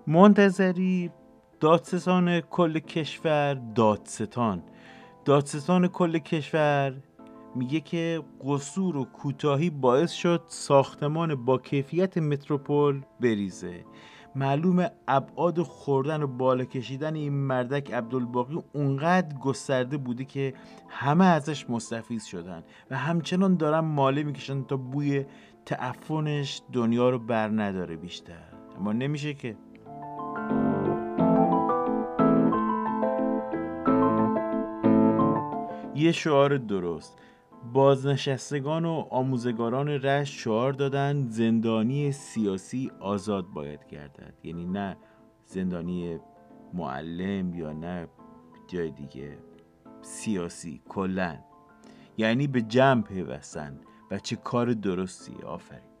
[0.07, 1.11] منتظری
[1.59, 4.63] دادستان کل کشور دادستان.
[5.25, 6.93] دادستان کل کشور
[7.55, 13.85] میگه که قصور و کوتاهی باعث شد ساختمان با کیفیت متروپول بریزه.
[14.35, 20.53] معلوم ابعاد خوردن و بالا کشیدن این مردک عبدالباقی اونقدر گسترده بوده که
[20.89, 25.25] همه ازش مستفیض شدن و همچنان دارن ماله می‌کشن تا بوی
[25.65, 28.43] تعفنش دنیا رو بر نداره بیشتر.
[28.79, 29.57] اما نمیشه که.
[35.95, 37.17] یه شعار درست.
[37.73, 44.33] بازنشستگان و آموزگاران رشت شعار دادن زندانی سیاسی آزاد باید گردد.
[44.43, 44.97] یعنی نه
[45.45, 46.19] زندانی
[46.73, 48.07] معلم یا نه
[48.67, 49.37] جای دیگه
[50.01, 51.37] سیاسی کلا.
[52.17, 53.79] یعنی به جمع پیوستن.
[54.11, 55.92] و چه کار درستی آفرین.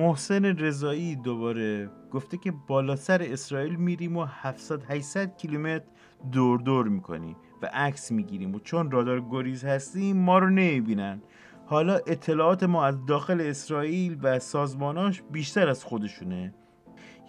[0.00, 5.84] محسن رضایی دوباره گفته که بالا سر اسرائیل میریم و 700 800 کیلومتر
[6.32, 11.22] دور دور می‌کنیم و عکس می‌گیریم و چون رادار گریز هستیم ما رو نمی‌بینن.
[11.66, 16.54] حالا اطلاعات ما از داخل اسرائیل و سازماناش بیشتر از خودشونه.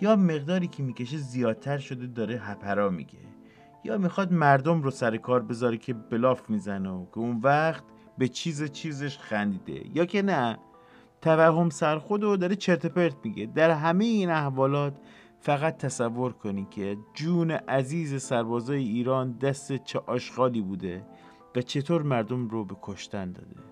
[0.01, 3.19] یا مقداری که می‌کشه زیادتر شده داره هپرا میگه.
[3.83, 7.83] یا می‌خواد مردم رو سر کار بذاره که بلاف می‌زنه و که اون وقت
[8.17, 9.97] به چیز چیزش خندیده.
[9.97, 10.57] یا که نه
[11.21, 13.45] توهم سرخود و داره چرت پرت میگه.
[13.45, 14.93] در همه این احوالات
[15.39, 21.05] فقط تصور کنی که جون عزیز سربازای ایران دست چه آشغالی بوده
[21.55, 23.70] و چطور مردم رو به کشتن داده.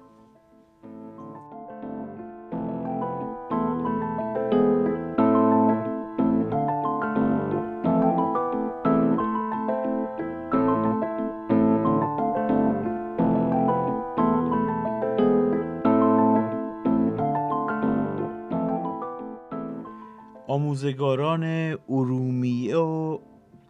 [20.69, 21.43] آموزگاران
[21.89, 23.19] ارومیه و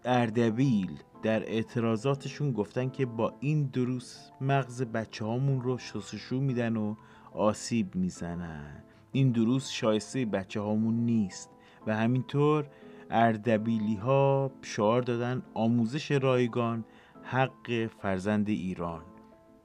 [0.05, 6.95] اردبیل در اعتراضاتشون گفتن که با این دروس مغز بچه هامون رو شستشو میدن و
[7.33, 8.83] آسیب می‌زنن.
[9.12, 11.49] این دروس شایسته بچه هامون نیست
[11.88, 12.65] و همینطور
[13.09, 16.85] اردبیلی ها شعار دادن آموزش رایگان
[17.23, 19.01] حق فرزند ایران.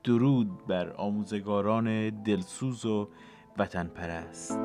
[0.05, 3.09] درود بر آموزگاران دلسوز و
[3.59, 4.59] وطن پرست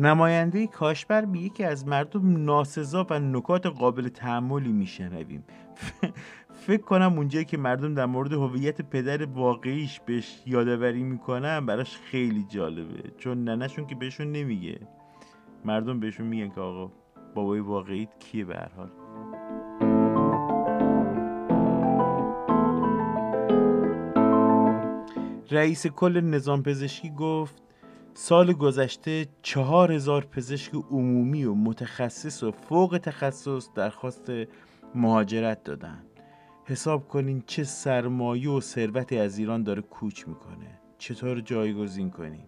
[0.00, 5.44] نماینده کاشبر میگه که از مردم ناسزا و نکات قابل تحملی میشنویم.
[6.66, 12.46] فکر کنم اونجایی که مردم در مورد هویت پدر واقعیش بهش یادآوری می‌کنن براش خیلی
[12.48, 13.10] جالبه.
[13.18, 14.80] چون ننشون که بهشون نمیگه.
[15.64, 16.92] مردم بهشون میگن که آقا
[17.34, 18.90] بابای واقعیت کیه به هر حال؟
[25.50, 27.69] رئیس کل نظام پزشکی گفت
[28.14, 34.32] سال گذشته چهار هزار پزشک عمومی و متخصص و فوق تخصص درخواست
[34.94, 36.02] مهاجرت دادن.
[36.64, 40.80] حساب کنین چه سرمایه و ثروتی از ایران داره کوچ می‌کنه.
[40.98, 42.46] چطور جایگزین کنیم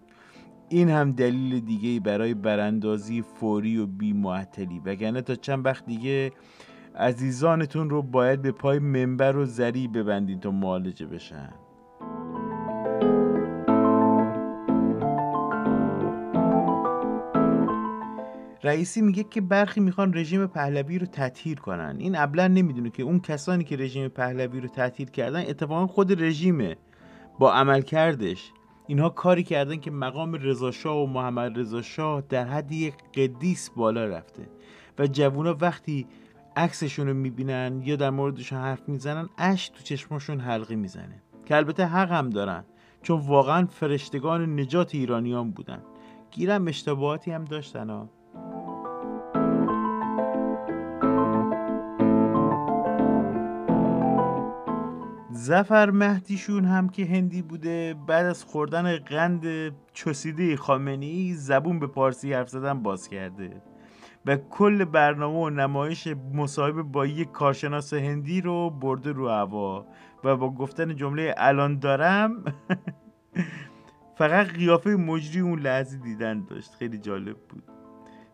[0.69, 6.33] این هم دلیل دیگه برای براندازی فوری و بی معطلی وگرنه تا چند وقت دیگه
[6.97, 11.53] عزیزانتون رو باید به پای منبر و زری ببندین تا معالجه بشن.
[18.65, 21.97] رئیسی میگه که برخی می‌خوان رژیم پهلوی رو تطهیر کنن.
[21.99, 26.77] این ابلا نمی‌دونه که اون کسانی که رژیم پهلوی رو تطهیر کردن اتفاقا خود رژیمه.
[27.39, 28.53] با عمل کردش.
[28.87, 34.49] اینها کاری کردن که مقام رضاشاه و محمد رضاشاه در حد یک قدیس بالا رفته.
[34.99, 36.07] و جوونا وقتی
[36.57, 41.23] عکسشون رو می‌بینن یا در موردشون حرف می‌زنن اش تو چشماشون حلقی می‌زنه.
[41.45, 42.65] که البته حق هم دارن
[43.03, 45.83] چون واقعا فرشتگان نجات ایرانیان بودن.
[46.31, 48.09] گیرم اشتباهاتی هم داشتن ها.
[55.35, 59.45] زفر مهدیشون هم که هندی بوده بعد از خوردن قند
[59.93, 63.63] چسیده خامنی زبون به پارسی حرف زدن باز کرده.
[64.27, 69.87] و کل برنامه و نمایش مصاحبه با یک کارشناس هندی رو برده رو هوا.
[70.25, 72.45] و با گفتن جمله الان دارم
[74.19, 76.75] فقط قیافه مجری اون لحظه دیدن داشت.
[76.75, 77.65] خیلی جالب بود.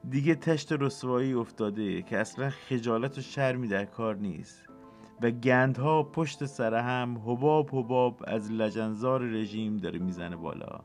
[0.08, 4.67] دیگه تشت رسوایی افتاده که اصلا خجالت و شرمی در کار نیست.
[5.22, 10.80] و گندها پشت سر هم حباب حباب از لجنزار رژیم داره می‌زنه بالا.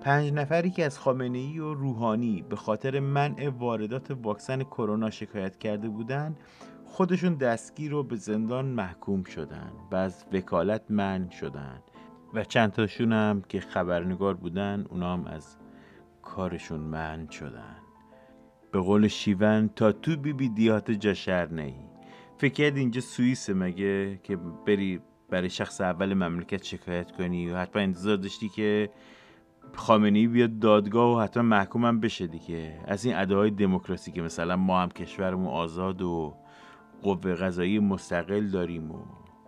[0.00, 5.58] پنج نفری که از خامنه ای و روحانی به خاطر منع واردات واکسن کرونا شکایت
[5.58, 6.36] کرده بودند
[6.84, 11.82] خودشون دستگیر و به زندان محکوم شدن و از وکالت من شدن.
[12.34, 15.56] و چند تاشون هم که خبرنگار بودن اونا هم از
[16.26, 17.76] کارشون من شدن.
[18.72, 21.74] به قول شیون تا تو بی بی دیات جا شهر نهی.
[22.38, 24.36] فکر کرد اینجا سوئیس مگه که
[24.66, 28.90] بری برای شخص اول مملکت شکایت کنی؟ و حتما انتظار داشتی که
[29.74, 32.80] خامنه بیاد دادگاه و حتما محکومم بشه دیگه.
[32.84, 36.34] از این ادعای دموکراسی که مثلا ما هم کشورمون آزاد و
[37.02, 38.98] قوه قضایی مستقل داریم و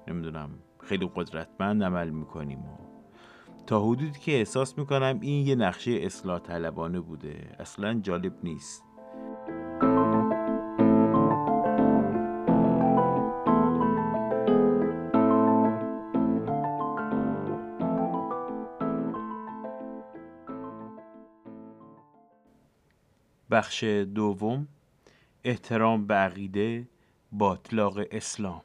[0.08, 2.87] نمی‌دونم خیلی قدرتمند عمل می‌کنیم و
[3.68, 7.56] تا حدودی که احساس می‌کنم این یه نقشه اصلاح طلبانه بوده.
[7.58, 8.84] اصلا جالب نیست.
[23.50, 24.68] بخش دوم
[25.44, 26.88] احترام به عقیده
[27.32, 27.58] با
[28.12, 28.62] اسلام.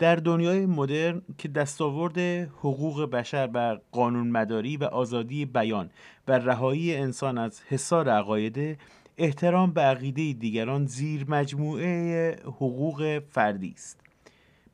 [0.00, 2.18] در دنیای مدرن که دستاورد
[2.58, 5.90] حقوق بشر بر قانون مداری و آزادی بیان
[6.28, 8.78] و رهایی انسان از حصار عقایده
[9.18, 14.00] احترام به عقیده دیگران زیر مجموعه حقوق فردی است.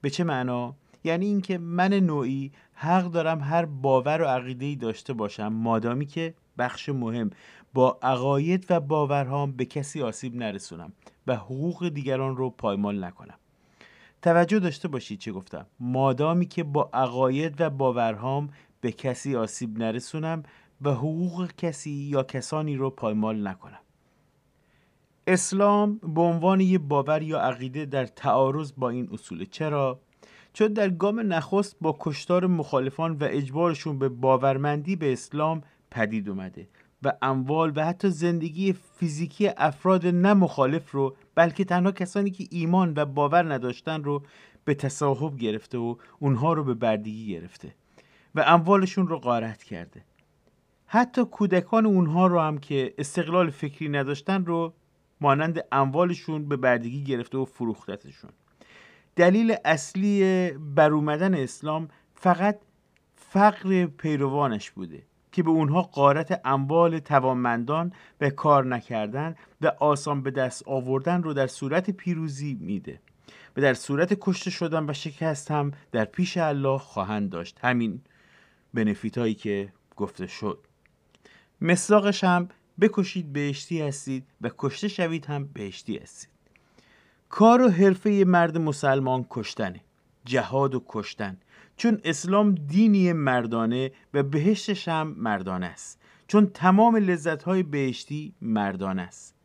[0.00, 0.74] به چه معنا؟
[1.04, 6.88] یعنی اینکه من نوعی حق دارم هر باور و عقیده داشته باشم مادامی که بخش
[6.88, 7.30] مهم
[7.74, 10.92] با عقاید و باورهام به کسی آسیب نرسونم
[11.26, 13.38] و حقوق دیگران رو پایمال نکنم.
[14.26, 15.66] توجه داشته باشید چه گفتم.
[15.80, 18.48] مادامی که با عقاید و باورهام
[18.80, 20.42] به کسی آسیب نرسونم
[20.82, 23.78] و حقوق کسی یا کسانی رو پایمال نکنم.
[25.26, 29.46] اسلام به عنوان یه باور یا عقیده در تعارض با این اصوله.
[29.46, 30.00] چرا؟
[30.52, 36.68] چون در گام نخست با کشتار مخالفان و اجبارشون به باورمندی به اسلام پدید اومده
[37.02, 42.92] و اموال و حتی زندگی فیزیکی افراد نه مخالف رو بلکه تنها کسانی که ایمان
[42.96, 44.22] و باور نداشتن رو
[44.64, 47.74] به تصاحب گرفته و اونها رو به بردگی گرفته
[48.34, 50.04] و اموالشون رو غارت کرده.
[50.86, 54.74] حتی کودکان اونها رو هم که استقلال فکری نداشتن رو
[55.20, 58.30] مانند اموالشون به بردگی گرفته و فروختتشون.
[59.16, 60.92] دلیل اصلی بر
[61.34, 62.58] اسلام فقط
[63.16, 65.02] فقر پیروانش بوده.
[65.36, 71.32] که به اونها قارت اموال توانمندان و کار نکردن و آسان به دست آوردن رو
[71.32, 73.00] در صورت پیروزی میده.
[73.56, 77.58] و در صورت کشته شدن و شکست هم در پیش الله خواهند داشت.
[77.62, 78.00] همین
[78.74, 80.58] بنفیت هایی که گفته شد.
[81.60, 82.48] مصداقش هم
[82.80, 86.30] بکشید بهشتی هستید و کشته شوید هم بهشتی هستید.
[87.28, 89.80] کار و حرفه مرد مسلمان کشتنه.
[90.24, 91.36] جهاد و کشتن.
[91.76, 96.00] چون اسلام دینی مردانه و بهشتش هم مردانه است.
[96.26, 99.36] چون تمام لذت های بهشتی مردانه است.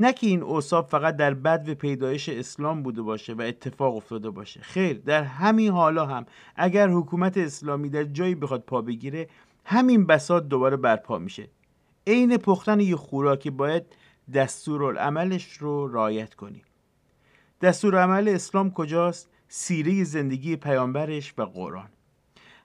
[0.00, 4.30] نه که این اوصاف فقط در بد و پیدایش اسلام بوده باشه و اتفاق افتاده
[4.30, 4.60] باشه.
[4.60, 6.26] خیر در همین حالا هم
[6.56, 9.28] اگر حکومت اسلامی در جایی بخواد پا بگیره
[9.64, 11.48] همین بساط دوباره برپا میشه.
[12.06, 13.84] عین پختن یه خوراکی باید
[14.34, 16.62] دستورالعملش رو رعایت کنیم.
[17.62, 21.88] دستورالعمل اسلام کجاست؟ سیره زندگی پیامبرش و قرآن.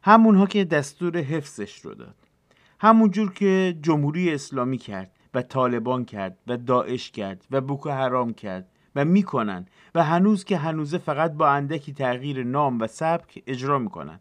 [0.03, 2.15] همونها که دستور حفظش رو داد.
[2.79, 8.67] همونجور که جمهوری اسلامی کرد و طالبان کرد و داعش کرد و بوکو حرام کرد
[8.95, 9.65] و می‌کنن
[9.95, 14.19] و هنوز که هنوزه فقط با اندکی تغییر نام و سبک اجرا می‌کنن.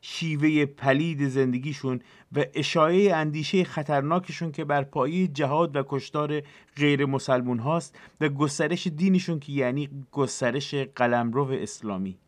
[0.00, 2.00] شیوه پلید زندگیشون
[2.32, 6.42] و اشاعه اندیشه خطرناکشون که بر پایه جهاد و کشتار
[6.76, 12.18] غیر مسلمون هاست و گسترش دینشون که یعنی گسترش قلمرو اسلامی.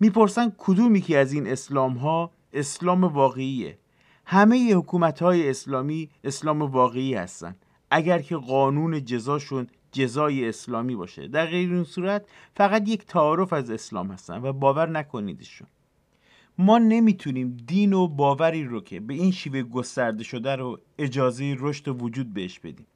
[0.00, 3.78] می‌پرسن کدومی که از این اسلام ها اسلام واقعیه؟
[4.24, 7.56] همه حکومت های اسلامی اسلام واقعی هستن.
[7.90, 11.28] اگر که قانون جزاشون جزای اسلامی باشه.
[11.28, 12.26] در غیر این صورت
[12.56, 15.68] فقط یک تعارف از اسلام هستن و باور نکنیدشون.
[16.58, 21.88] ما نمی‌تونیم دین و باوری رو که به این شیوه گسترده شده رو اجازه رشد
[21.88, 22.86] و وجود بهش بدیم.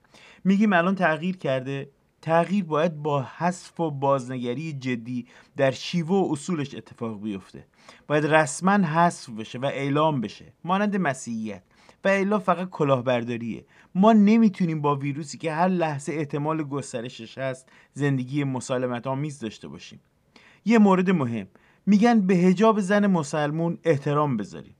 [0.44, 1.90] میگیم الان تغییر کرده.
[2.22, 7.66] تغییر باید با حذف و بازنگری جدی در شیوه و اصولش اتفاق بیفته.
[8.06, 10.52] باید رسما حذف بشه و اعلام بشه.
[10.64, 11.62] مانند مسیحیت.
[12.04, 13.64] و الا فقط کلاهبرداریه.
[13.94, 20.00] ما نمی‌تونیم با ویروسی که هر لحظه احتمال گسترشش هست زندگی مسالمت آمیز داشته باشیم.
[20.64, 21.46] یه مورد مهم.
[21.86, 24.74] میگن به هجاب زن مسلمون احترام بذاریم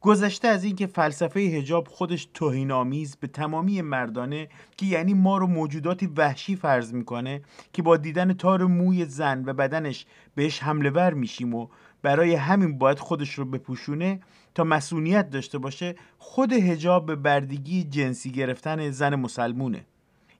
[0.00, 6.06] گذشته از اینکه فلسفه هجاب خودش توهینآمیز به تمامی مردانه که یعنی ما رو موجوداتی
[6.06, 7.40] وحشی فرض می‌کنه
[7.72, 11.68] که با دیدن تار موی زن و بدنش بهش حمله ور میشیم و
[12.02, 14.20] برای همین باید خودش رو بپوشونه
[14.54, 19.84] تا مسئولیت داشته باشه خود هجاب به بردگی جنسی گرفتن زن مسلمونه.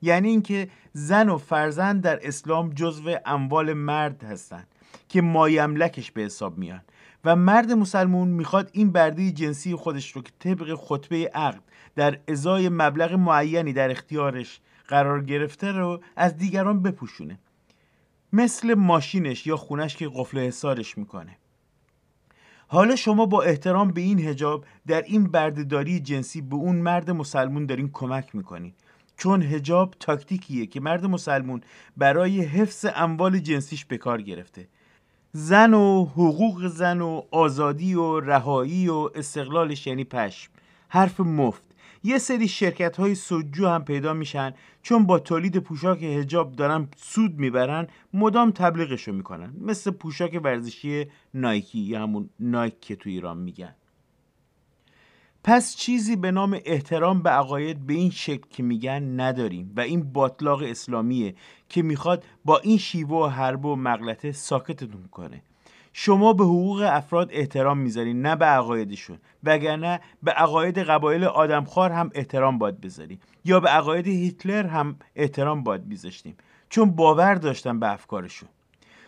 [0.03, 4.74] یعنی اینکه زن و فرزند در اسلام جزو اموال مرد هستند
[5.09, 6.83] که مایملکش به حساب میان
[7.25, 11.63] و مرد مسلمون می‌خواد این برده جنسی خودش رو که طبق خطبه عقد
[11.95, 17.39] در ازای مبلغ معینی در اختیارش قرار گرفته رو از دیگران بپوشونه.
[18.33, 21.37] مثل ماشینش یا خونش که قفل حسارش می‌کنه.
[22.67, 27.67] حالا شما با احترام به این هجاب در این بردهداری جنسی به اون مرد مسلمون
[27.67, 28.73] دارین کمک می‌کنین.
[29.17, 31.61] چون هجاب تاکتیکیه که مرد مسلمون
[31.97, 34.69] برای حفظ اموال جنسیش به کار گرفته.
[35.37, 40.51] زن و حقوق زن و آزادی و رهایی و استقلالش یعنی پشم.
[40.89, 41.63] حرف مفت.
[42.05, 47.39] یه سری شرکت های سجو هم پیدا میشن چون با تولید پوشاک هجاب دارن سود
[47.39, 49.55] می‌برن مدام تبلیغشو می‌کنن.
[49.61, 53.75] مثل پوشاک ورزشی نایکی یا همون نایک که تو ایران میگن.
[55.45, 60.13] پس چیزی به نام احترام به عقاید به این شکل که میگن نداریم و این
[60.13, 61.35] باطلاق اسلامیه
[61.69, 65.43] که می‌خواد با این شیوه و حرب و مغلطه ساکتتون کنه.
[65.93, 72.11] شما به حقوق افراد احترام می‌ذارین نه به عقایدشون وگرنه به عقاید قبایل آدمخوار هم
[72.15, 76.37] احترام باید بذاریم یا به عقاید هیتلر هم احترام باید میذاشتیم.
[76.69, 78.49] چون باور داشتن به افکارشون.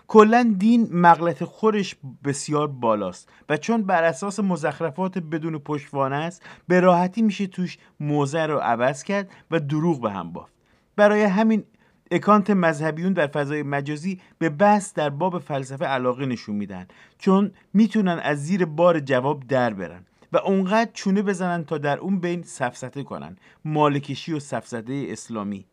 [0.08, 6.80] کلا دین مغلط خورش بسیار بالاست و چون بر اساس مزخرفات بدون پشتوانه است به
[6.80, 10.52] راحتی میشه توش موزه رو عوض کرد و دروغ به هم بافت.
[10.96, 11.64] برای همین
[12.10, 16.86] اکانت مذهبیون در فضای مجازی به بحث در باب فلسفه علاقه نشون میدن
[17.18, 22.20] چون می‌تونن از زیر بار جواب در برن و اونقدر چونه بزنن تا در اون
[22.20, 23.36] بین سفسته کنن.
[23.64, 25.66] مالکشی و سفسته اسلامی.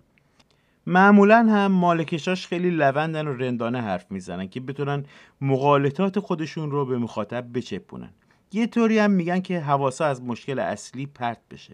[0.88, 5.06] معمولا هم مالکشاش خیلی لوندن و رندانه حرف می‌زنن که بتونن
[5.42, 8.10] مقالطات خودشون رو به مخاطب بچپونن.
[8.52, 11.74] یه طوری هم میگن که حواسا از مشکل اصلی پرت بشه.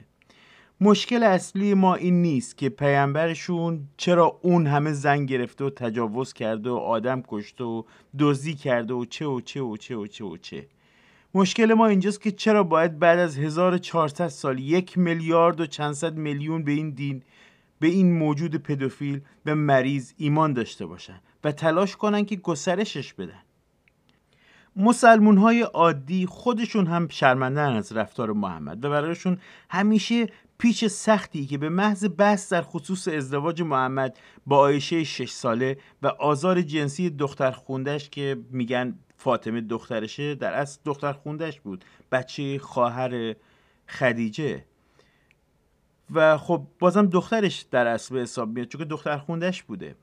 [0.82, 6.70] مشکل اصلی ما این نیست که پیامبرشون چرا اون همه زن گرفته و تجاوز کرده
[6.70, 7.84] و آدم کشته و
[8.20, 10.68] دزدی کرده و چه و چه و چه و چه و چه.
[11.34, 16.16] مشکل ما اینجاست که چرا باید بعد از 1400 سال یک میلیارد و چند صد
[16.18, 17.24] میلیون به این دین
[17.80, 23.42] به این موجود پدوفیل و مریض ایمان داشته باشن و تلاش کنن که گسترشش بدن.
[24.76, 29.38] مسلمون های عادی خودشون هم شرمندن از رفتار محمد و برایشون
[29.70, 30.28] همیشه
[30.58, 36.08] پیچ سختی که به محض بحث در خصوص ازدواج محمد با آیشه شش ساله و
[36.08, 41.86] آزار جنسی دختر خوندش که میگن فاطمه دخترشه در اصل دختر خوندش بود.
[42.12, 43.36] بچه خواهر
[43.88, 44.66] خدیجه.
[46.12, 49.96] و خب بازم دخترش در اصل به حساب میاد چون دختر خوندش بوده.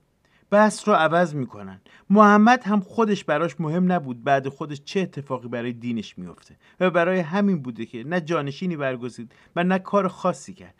[0.50, 1.80] بحث رو عوض می‌کنن.
[2.10, 7.20] محمد هم خودش براش مهم نبود بعد خودش چه اتفاقی برای دینش میفته و برای
[7.20, 10.74] همین بوده که نه جانشینی برگزید و نه کار خاصی کرد.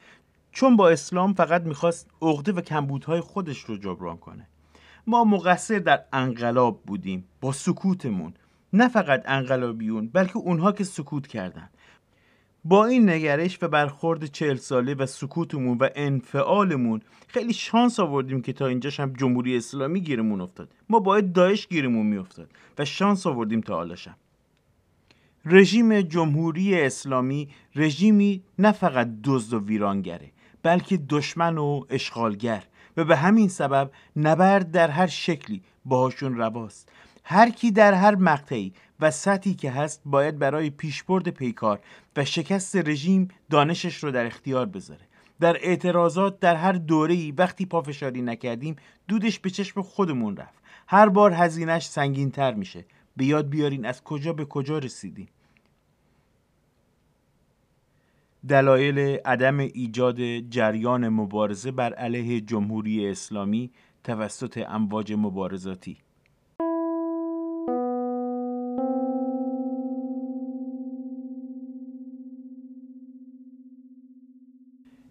[0.53, 4.49] چون با اسلام فقط می‌خواست عقده و کمبودهای خودش رو جبران کنه.
[5.07, 8.35] ما مقصر در انقلاب بودیم با سکوتمون.
[8.73, 11.69] نه فقط انقلابیون بلکه اونها که سکوت کردن.
[12.69, 18.53] با این نگرش و برخورد چهل ساله و سکوتمون و انفعالمون خیلی شانس آوردیم که
[18.53, 20.69] تا اینجاش هم جمهوری اسلامی گیرمون افتاد.
[20.89, 24.17] ما باید داعش گیرمون میافتاد و شانس آوردیم تا حالشم
[25.45, 32.65] رژیم جمهوری اسلامی رژیمی نه فقط دزد و ویرانگره بلکه دشمن و اشغالگر
[32.97, 36.93] و به همین سبب نبرد در هر شکلی باهاشون رواست.
[37.25, 41.81] هر کی در هر مقطعی و سطحی که هست باید برای پیشبرد پیکار
[42.17, 45.01] و شکست رژیم دانشش رو در اختیار بذاره.
[45.41, 48.77] در اعتراضات در هر دوره‌ای وقتی پافشاری نکردیم
[49.09, 50.63] دودش به چشم خودمون رفت.
[50.89, 52.85] هر بار هزینهش سنگین تر میشه.
[53.17, 55.29] به یاد بیارین از کجا به کجا رسیدیم.
[58.49, 63.71] دلایل عدم ایجاد جریان مبارزه بر علیه جمهوری اسلامی
[64.05, 65.97] توسط امواج مبارزاتی.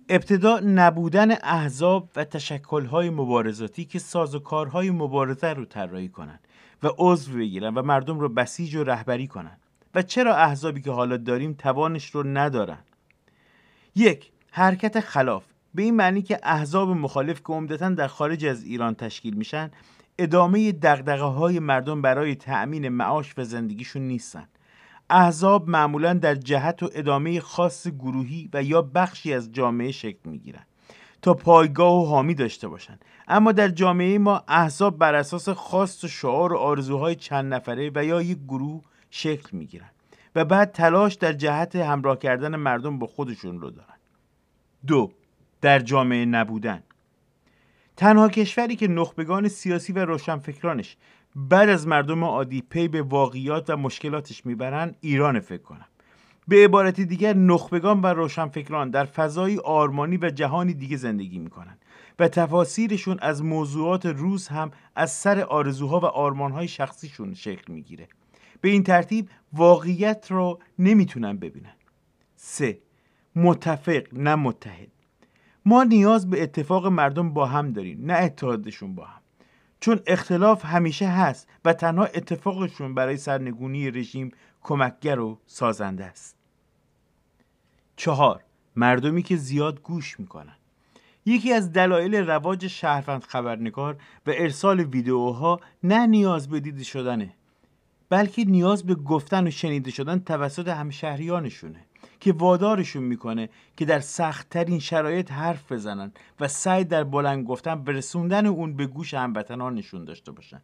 [0.10, 6.40] ابتدا نبودن احزاب و تشکلهای مبارزاتی که سازوکارهای مبارزه رو طراحی کنند
[6.84, 9.60] و عضو بگیرن و مردم رو بسیج و رهبری کنند
[9.96, 12.78] و چرا احزابی که حالا داریم توانش رو ندارن؟
[13.96, 15.46] یک حرکت خلاف.
[15.76, 19.72] به این معنی که احزاب مخالف که عمدتا در خارج از ایران تشکیل میشن
[20.20, 24.48] ادامه دقدقه های مردم برای تأمین معاش و زندگیشون نیستن.
[25.10, 30.66] احزاب معمولا در جهت و ادامه خاص گروهی و یا بخشی از جامعه شکل می‌گیرن
[31.22, 33.06] تا پایگاه و حامی داشته باشند.
[33.28, 38.06] اما در جامعه ما احزاب بر اساس خواست و شعار و آرزوهای چند نفره و
[38.06, 39.90] یا یک گروه شکل می‌گیرن
[40.36, 43.96] و بعد تلاش در جهت همراه کردن مردم با خودشون رو دارن
[44.88, 45.12] دو
[45.62, 46.84] در جامعه نبودن.
[47.98, 50.98] تنها کشوری که نخبگان سیاسی و روشنفکرانش
[51.36, 55.86] بعد از مردم عادی پی به واقعیات و مشکلاتش می‌برن ایران فکر کنم.
[56.48, 61.78] به عبارت دیگر نخبگان و روشنفکران در فضای آرمانی و جهانی دیگه زندگی می‌کنن
[62.20, 68.08] و تفاسیرشون از موضوعات روز هم از سر آرزوها و آرمانهای شخصیشون شکل می‌گیره.
[68.62, 71.74] به این ترتیب واقعیت رو نمی‌تونن ببینن.
[72.36, 72.80] سه
[73.36, 74.88] متفق نه متحد.
[75.66, 79.22] ما نیاز به اتفاق مردم با هم داریم نه اتحادشون با هم.
[79.86, 84.32] چون اختلاف همیشه هست و تنها اتفاقشون برای سرنگونی رژیم
[84.64, 86.36] کمکگر و سازنده است.
[87.96, 88.44] چهار
[88.76, 90.56] مردمی که زیاد گوش می‌کنن.
[91.26, 93.96] یکی از دلایل رواج شهروند خبرنگار
[94.28, 97.34] و ارسال ویدیوها نه نیاز به دیده شدنه
[98.10, 101.86] بلکه نیاز به گفتن و شنیده شدن توسط همشهریانشونه.
[102.26, 108.46] که وادارشون می‌کنه که در سختترین شرایط حرف بزنن و سعی در بلند گفتن برسوندن
[108.46, 110.62] اون به گوش هموطنانشون داشته باشن.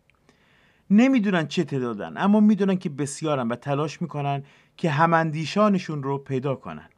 [0.89, 4.43] نمی‌دونن چه تعدادن اما می‌دونن که بسیارن و تلاش می‌کنن
[4.77, 6.89] که هماندیشانشون رو پیدا کنن.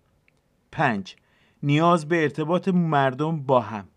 [0.71, 1.15] پنج
[1.63, 3.87] نیاز به ارتباط مردم با هم.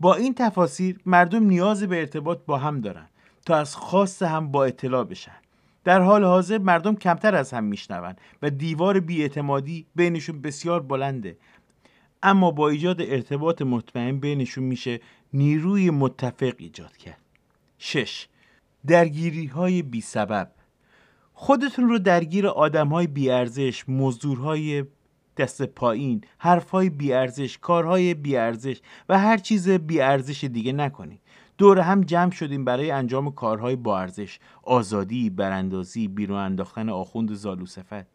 [0.00, 3.08] با این تفاسیر مردم نیاز به ارتباط با هم دارن
[3.46, 5.40] تا از خواست هم با اطلاع بشن.
[5.84, 11.36] در حال حاضر مردم کمتر از هم میشنوند و دیوار بیاعتمادی بینشون بسیار بلنده.
[12.22, 15.00] اما با ایجاد ارتباط مطمئن بینشون میشه
[15.32, 17.20] نیروی متفق ایجاد کرد.
[17.78, 18.26] 6.
[18.86, 20.50] درگیری های بی سبب
[21.32, 24.84] خودتون رو درگیر آدم های بیارزش مزدورهای
[25.36, 31.20] دست پایین حرفهای بیارزش کارهای بیارزش و هر چیز بیارزش دیگه نکنید.
[31.60, 34.38] دور هم جمع شدیم برای انجام کارهای با ارزش.
[34.62, 38.06] آزادی براندازی بیرون انداختن آخوند زالو سفت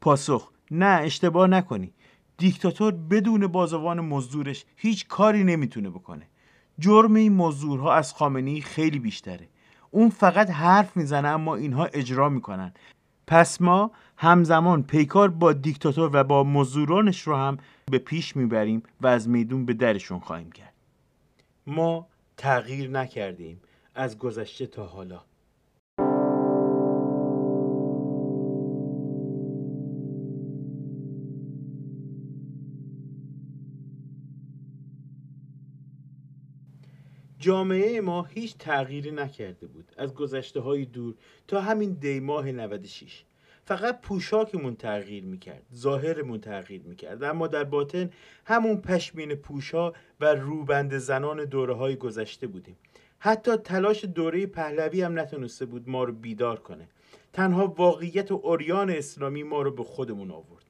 [0.00, 1.92] پاسخ نه اشتباه نکنی.
[2.38, 6.26] دیکتاتور بدون بازوان مزدورش هیچ کاری نمی‌تونه بکنه.
[6.78, 9.48] جرم این مزدورها از خامنی خیلی بیشتره.
[9.90, 12.72] اون فقط حرف می‌زنه اما اینها اجرا می‌کنن.
[13.26, 17.58] پس ما همزمان پیکار با دیکتاتور و با مزدورانش رو هم
[17.90, 20.74] به پیش می‌بریم و از میدون به درشون خواهیم کرد.
[21.66, 22.06] ما
[22.38, 23.60] تغییر نکردیم
[23.94, 25.24] از گذشته تا حالا.
[37.38, 41.14] جامعه ما هیچ تغییری نکرده بود از گذشته های دور
[41.48, 43.24] تا همین دیماه 96
[43.68, 47.22] فقط پوشاکمون تغییر می‌کرد ظاهرمون تغییر می‌کرد.
[47.22, 48.10] اما در باطن
[48.44, 52.76] همون پشمین پوشا و روبند زنان دوره های گذشته بودیم.
[53.18, 56.88] حتی تلاش دوره پهلوی هم نتونسته بود ما رو بیدار کنه.
[57.32, 60.64] تنها واقعیت اوریان اسلامی ما رو به خودمون آورد.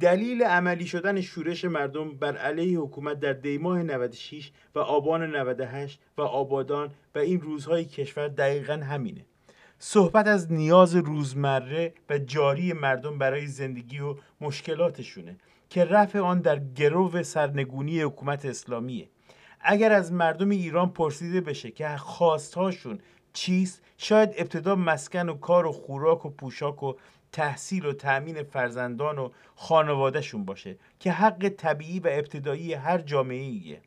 [0.00, 6.22] دلیل عملی شدن شورش مردم بر علیه حکومت در دیماه 96 و آبان 98 و
[6.22, 9.26] آبادان و این روزهای کشور دقیقا همینه.
[9.84, 15.36] صحبت از نیاز روزمره و جاری مردم برای زندگی و مشکلاتشونه
[15.70, 19.08] که رفع آن در گرو سرنگونی حکومت اسلامیه.
[19.60, 22.98] اگر از مردم ایران پرسیده بشه که خواستهاشون
[23.32, 26.94] چیست شاید ابتدا مسکن و کار و خوراک و پوشاک و
[27.32, 33.80] تحصیل و تأمین فرزندان و خانوادهشون باشه که حق طبیعی و ابتدایی هر جامعه ایه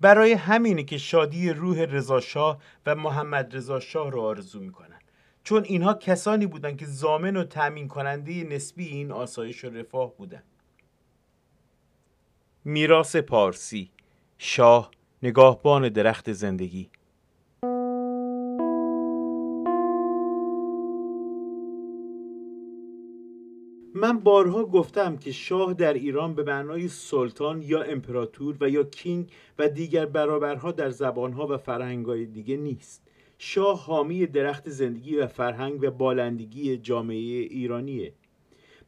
[0.00, 4.91] برای همینه که شادی روح رضاشاه و محمد رضا شاه رو آرزو می‌کنن
[5.44, 10.44] چون اینها کسانی بودند که زامن و تأمین کننده نسبی این آسایش و رفاه بودند.
[12.64, 13.90] میراث پارسی
[14.38, 14.90] شاه
[15.22, 16.90] نگاهبان درخت زندگی.
[23.94, 29.30] من بارها گفتم که شاه در ایران به معنای سلطان یا امپراتور و یا کینگ
[29.58, 33.02] و دیگر برابرها در زبانها و فرهنگهای دیگه نیست.
[33.44, 38.12] شاه حامی درخت زندگی و فرهنگ و بالندگی جامعه ایرانیه.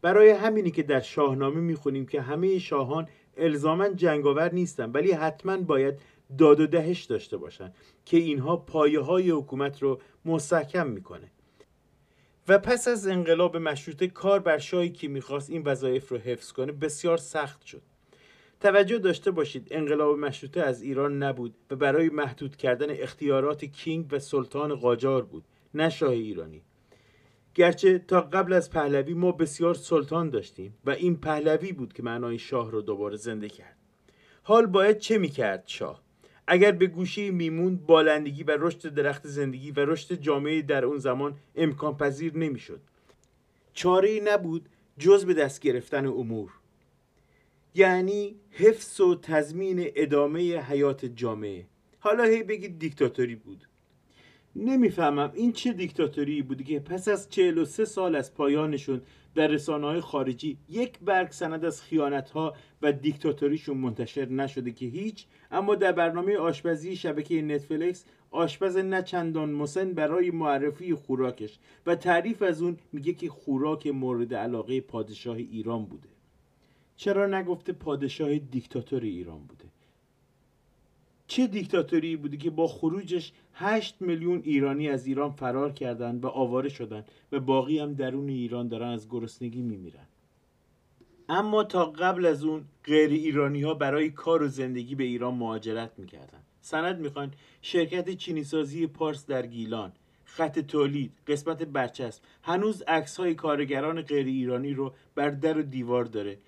[0.02, 5.94] برای همینی که در شاهنامه می‌خونیم که همه شاهان الزاما جنگاور نیستن ولی حتما باید
[6.38, 7.72] داد و دهش داشته باشن
[8.04, 11.30] که اینها پایه های حکومت رو مستحکم می‌کنه.
[12.48, 16.72] و پس از انقلاب مشروطه کار بر شاهی که می‌خواست این وظایف رو حفظ کنه
[16.72, 17.82] بسیار سخت شد.
[18.64, 24.18] توجه داشته باشید انقلاب مشروطه از ایران نبود و برای محدود کردن اختیارات کینگ و
[24.18, 25.44] سلطان قاجار بود
[25.74, 26.62] نه شاه ایرانی.
[27.54, 32.38] گرچه تا قبل از پهلوی ما بسیار سلطان داشتیم و این پهلوی بود که معنای
[32.38, 33.76] شاه رو دوباره زنده کرد.
[34.42, 36.02] حال باید چه می‌کرد شاه؟
[36.46, 41.36] اگر به گوشه میمون بالندگی و رشد درخت زندگی و رشد جامعه در اون زمان
[41.56, 42.80] امکان پذیر نمی‌شد.
[43.72, 46.50] چاره نبود جز به دست گرفتن امور.
[47.74, 51.66] یعنی حفظ و تضمین ادامه حیات جامعه.
[51.98, 53.68] حالا هی بگید دیکتاتوری بود.
[54.56, 59.02] نمی‌فهمم این چه دیکتاتوری بودی که پس از 43 سال از پایانشون
[59.34, 64.86] در رسانه های خارجی یک برگ سند از خیانت ها و دیکتاتوریشون منتشر نشده که
[64.86, 71.94] هیچ اما در برنامه آشپزی شبکه نتفلیکس آشپز نه چندان مسن برای معرفی خوراکش و
[71.94, 76.13] تعریف از اون میگه که خوراک مورد علاقه پادشاه ایران بوده.
[76.96, 79.64] چرا نگفته پادشاه دیکتاتور ایران بوده؟
[81.26, 86.68] چه دیکتاتوری بوده که با خروجش 8 میلیون ایرانی از ایران فرار کردند و آواره
[86.68, 90.06] شدند و باقی هم درون ایران دارن از گرسنگی میمیرن؟
[91.28, 95.92] اما تا قبل از اون غیر ایرانی ها برای کار و زندگی به ایران مهاجرت
[95.98, 96.40] می‌کردن.
[96.60, 97.30] سند می‌خواین
[97.62, 99.92] شرکت چینی سازی پارس در گیلان
[100.24, 106.04] خط تولید قسمت برچسب هنوز عکس های کارگران غیر ایرانی رو بر در و دیوار
[106.04, 106.38] داره.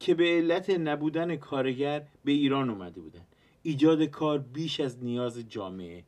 [0.00, 3.26] که به علت نبودن کارگر به ایران اومده بودن.
[3.62, 6.04] ایجاد کار بیش از نیاز جامعه.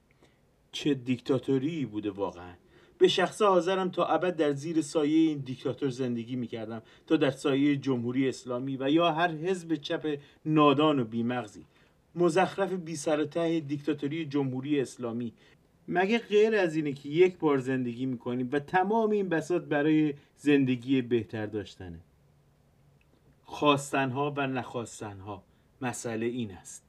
[0.73, 2.53] چه دیکتاتوری بوده واقعا.
[2.99, 6.83] به شخص حاضرم تا ابد در زیر سایه این دیکتاتور زندگی می‌کردم.
[7.07, 11.65] تا در سایه جمهوری اسلامی و یا هر حزب چپ نادان و بیمغزی.
[12.15, 15.33] مزخرف بی سر ته دیکتاتوری جمهوری اسلامی.
[15.89, 21.03] مگه غیر از اینه که یک بار زندگی می‌کنیم و تمام این بساط برای زندگی
[21.03, 22.01] بهتر داشتنه؟
[23.53, 25.45] خواستنها و نخواستنها.
[25.83, 26.85] مسئله این است.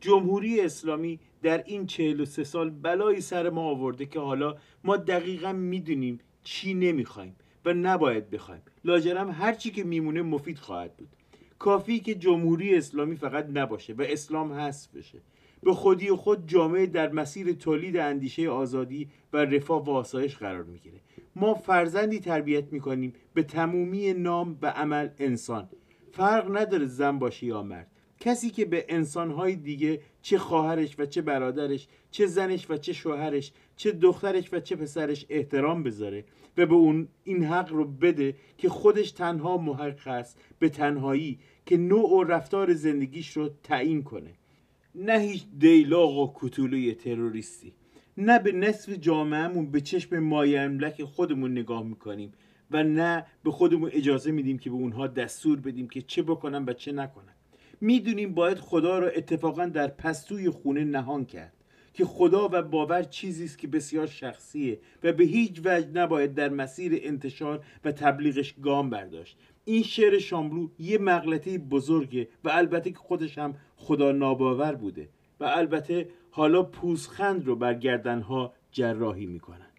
[0.00, 6.20] جمهوری اسلامی در این 43 سال بلایی سر ما آورده که حالا ما دقیقا می‌دونیم
[6.42, 8.62] چی نمی‌خوایم و نباید بخوایم.
[8.84, 11.08] لاجرم هرچی که میمونه مفید خواهد بود.
[11.58, 15.18] کافی که جمهوری اسلامی فقط نباشه و اسلام هست بشه.
[15.64, 21.00] به خودی خود جامعه در مسیر تولید اندیشه آزادی و رفاه و آسایش قرار می‌گیره.
[21.36, 25.68] ما فرزندی تربیت می‌کنیم به تمومی نام و عمل انسان.
[26.12, 27.90] فرق نداره زن باشه یا مرد.
[28.20, 33.52] کسی که به انسانهای دیگه چه خواهرش و چه برادرش چه زنش و چه شوهرش
[33.76, 36.24] چه دخترش و چه پسرش احترام بذاره
[36.56, 41.76] و به اون این حق رو بده که خودش تنها محق است به تنهایی که
[41.76, 44.30] نوع و رفتار زندگیش رو تعیین کنه.
[44.94, 47.72] نه هیچ دیلاغ و کتولوی تروریستی.
[48.16, 52.32] نه به نصف جامعهمون به چشم مایه املک خودمون نگاه می‌کنیم
[52.70, 56.72] و نه به خودمون اجازه میدیم که به اونها دستور بدیم که چه بکنن و
[56.72, 57.34] چه نکنن.
[57.80, 61.52] می‌دونیم باید خدا را اتفاقا در پستوی خونه نهان کرد
[61.94, 66.48] که خدا و باور چیزی است که بسیار شخصیه و به هیچ وجه نباید در
[66.48, 69.38] مسیر انتشار و تبلیغش گام برداشت.
[69.64, 73.54] این شعر شاملو یه مغلطه بزرگه و البته که خودش هم
[73.86, 75.08] خدا ناباور بوده
[75.40, 79.73] و البته حالا پوزخند رو بر گردنها جراحی می‌کنن.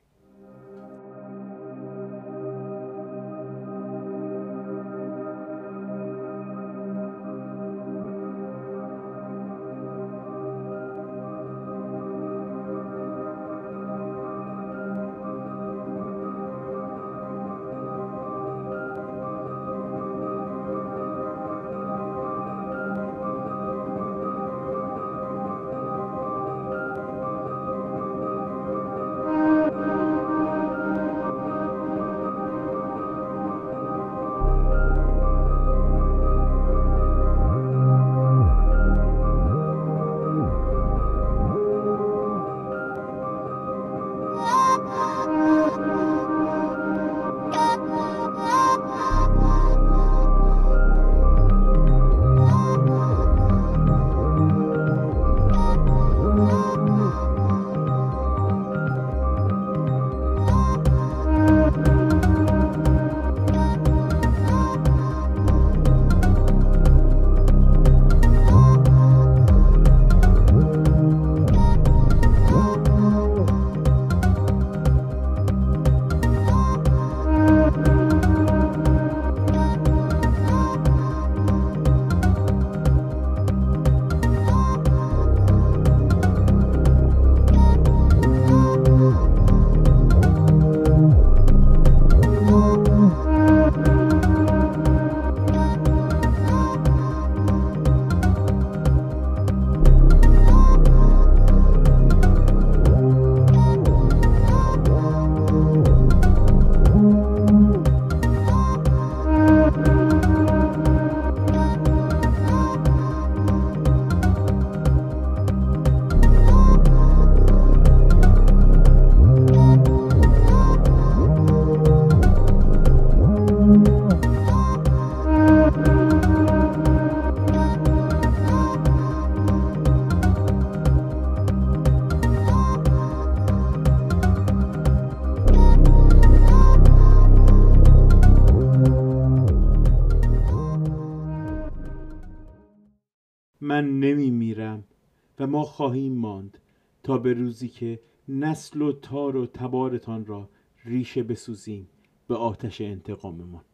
[145.66, 146.58] خواهیم ماند
[147.04, 150.50] تا به روزی که نسل و تار و تبارتان را
[150.86, 151.90] ریشه بسوزیم
[152.28, 153.66] به آتش انتقاممان.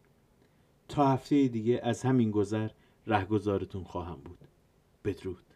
[0.87, 2.69] تا هفته دیگه از همین گذر
[3.07, 4.47] رهگذارتون خواهم بود.
[5.05, 5.50] بدرود.